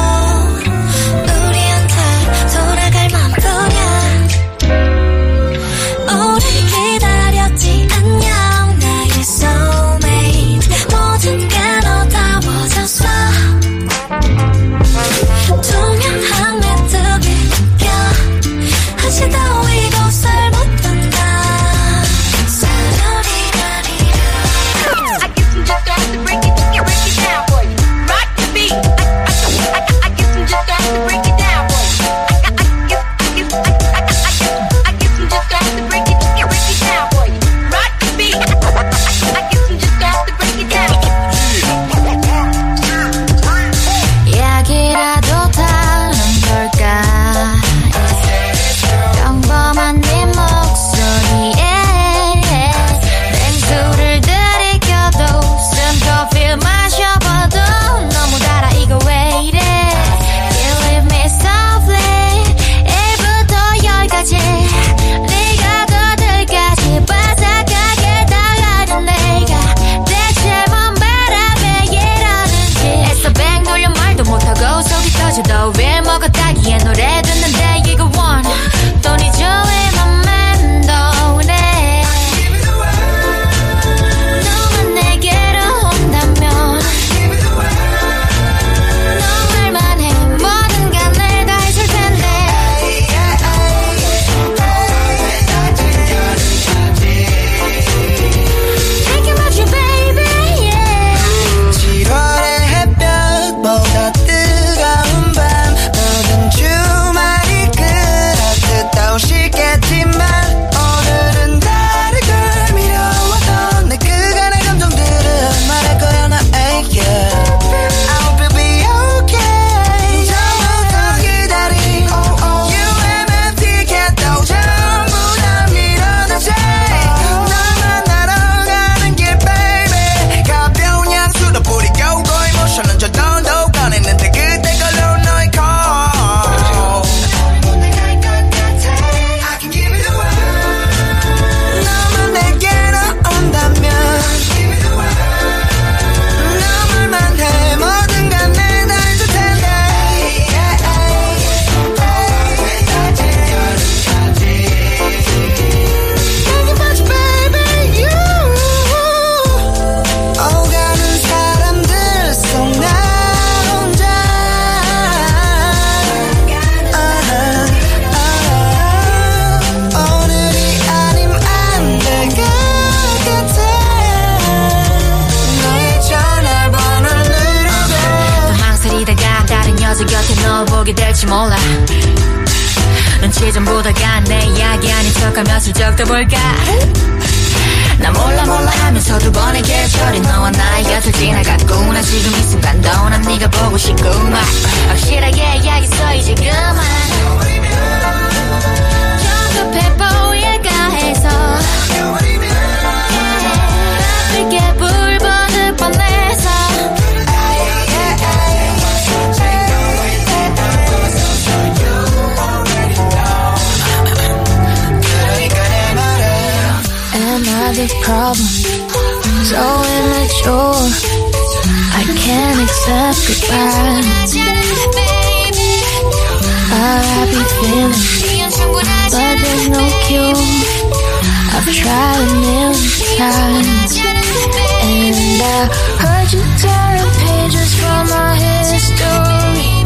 [236.32, 239.82] you tearing pages from my history,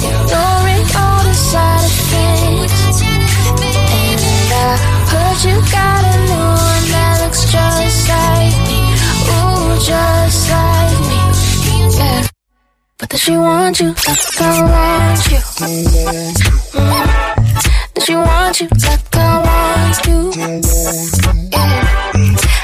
[0.00, 3.02] ignoring all the side effects.
[3.02, 4.20] And
[4.52, 4.80] I
[5.12, 8.80] heard you got a new one that looks just like me.
[9.28, 11.20] Ooh, just like me.
[11.98, 12.22] Yeah.
[12.98, 15.40] But does she want you like I want you?
[15.60, 16.32] Mm.
[17.92, 20.32] Does she want you like I want you?
[21.52, 21.76] Yeah.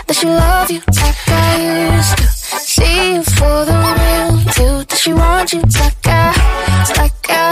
[0.07, 2.40] Does she love you like I used to?
[2.71, 4.85] See you for the real you.
[4.85, 6.31] Does she want you like I,
[6.99, 7.51] like I,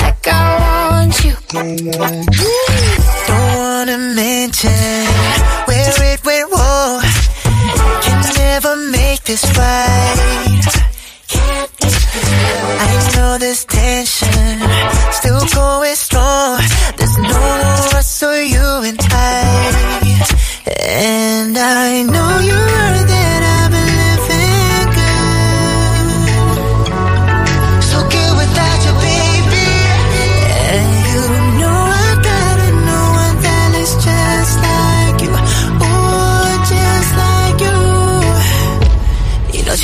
[0.00, 1.34] like I want you?
[3.26, 4.70] Don't wanna mention
[5.66, 7.02] where it went wrong.
[8.04, 10.84] Can never make this right.
[12.86, 14.60] I know this tension
[15.10, 16.60] still going strong.
[16.96, 17.40] There's no
[17.98, 18.53] us or you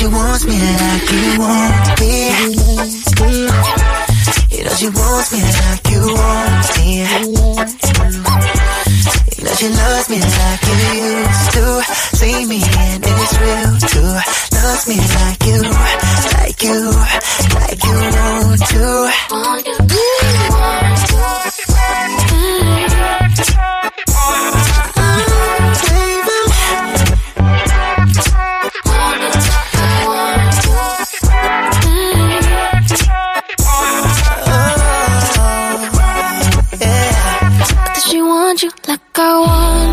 [0.01, 2.33] she wants me like you want me.
[4.49, 7.05] You know she wants me like you want me.
[9.37, 11.65] You know she loves me like you used to.
[12.17, 14.13] See me and it's real too.
[14.57, 15.61] Loves me like you,
[16.33, 16.79] like you,
[17.53, 19.11] like you want to.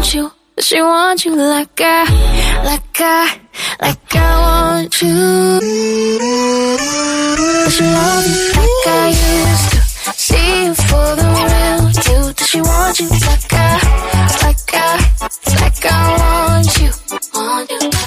[0.09, 0.33] Want you?
[0.59, 2.05] She want you like I,
[2.65, 3.41] like I,
[3.81, 5.61] like I want you?
[7.65, 9.79] Does she love you like I used to?
[10.13, 12.33] See you for the real you.
[12.33, 13.57] Does she want you like I,
[14.43, 14.87] like I,
[15.61, 16.91] like I want you?
[17.35, 17.98] Want you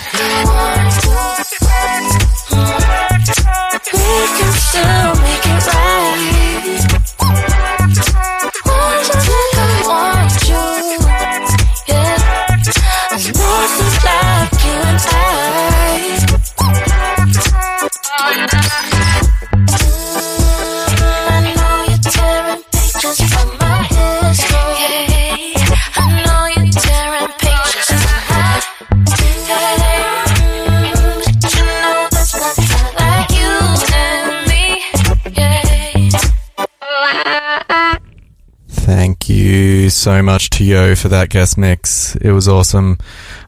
[39.95, 42.15] so much to Yo for that guest mix.
[42.17, 42.97] It was awesome.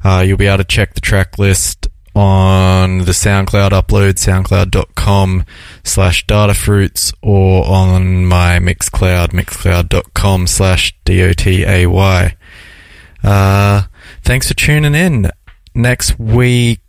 [0.03, 5.45] Uh, you'll be able to check the track list on the SoundCloud upload, soundcloud.com
[5.83, 12.35] slash datafruits, or on my Mixcloud, mixcloud.com slash D-O-T-A-Y.
[13.23, 13.83] Uh,
[14.21, 15.31] thanks for tuning in.
[15.73, 16.81] Next week,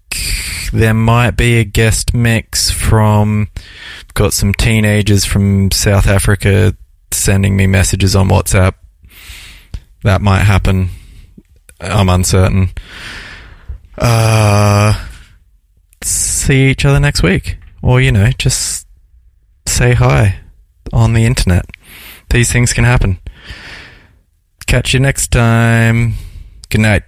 [0.73, 3.49] there might be a guest mix from,
[4.15, 6.77] got some teenagers from South Africa
[7.13, 8.75] sending me messages on WhatsApp.
[10.05, 10.91] That might happen.
[11.81, 12.69] I'm uncertain.
[13.97, 15.07] Uh,
[16.03, 17.57] see each other next week.
[17.83, 18.87] Or, you know, just
[19.67, 20.41] say hi
[20.93, 21.65] on the internet.
[22.29, 23.19] These things can happen.
[24.67, 26.15] Catch you next time.
[26.69, 27.05] Good night.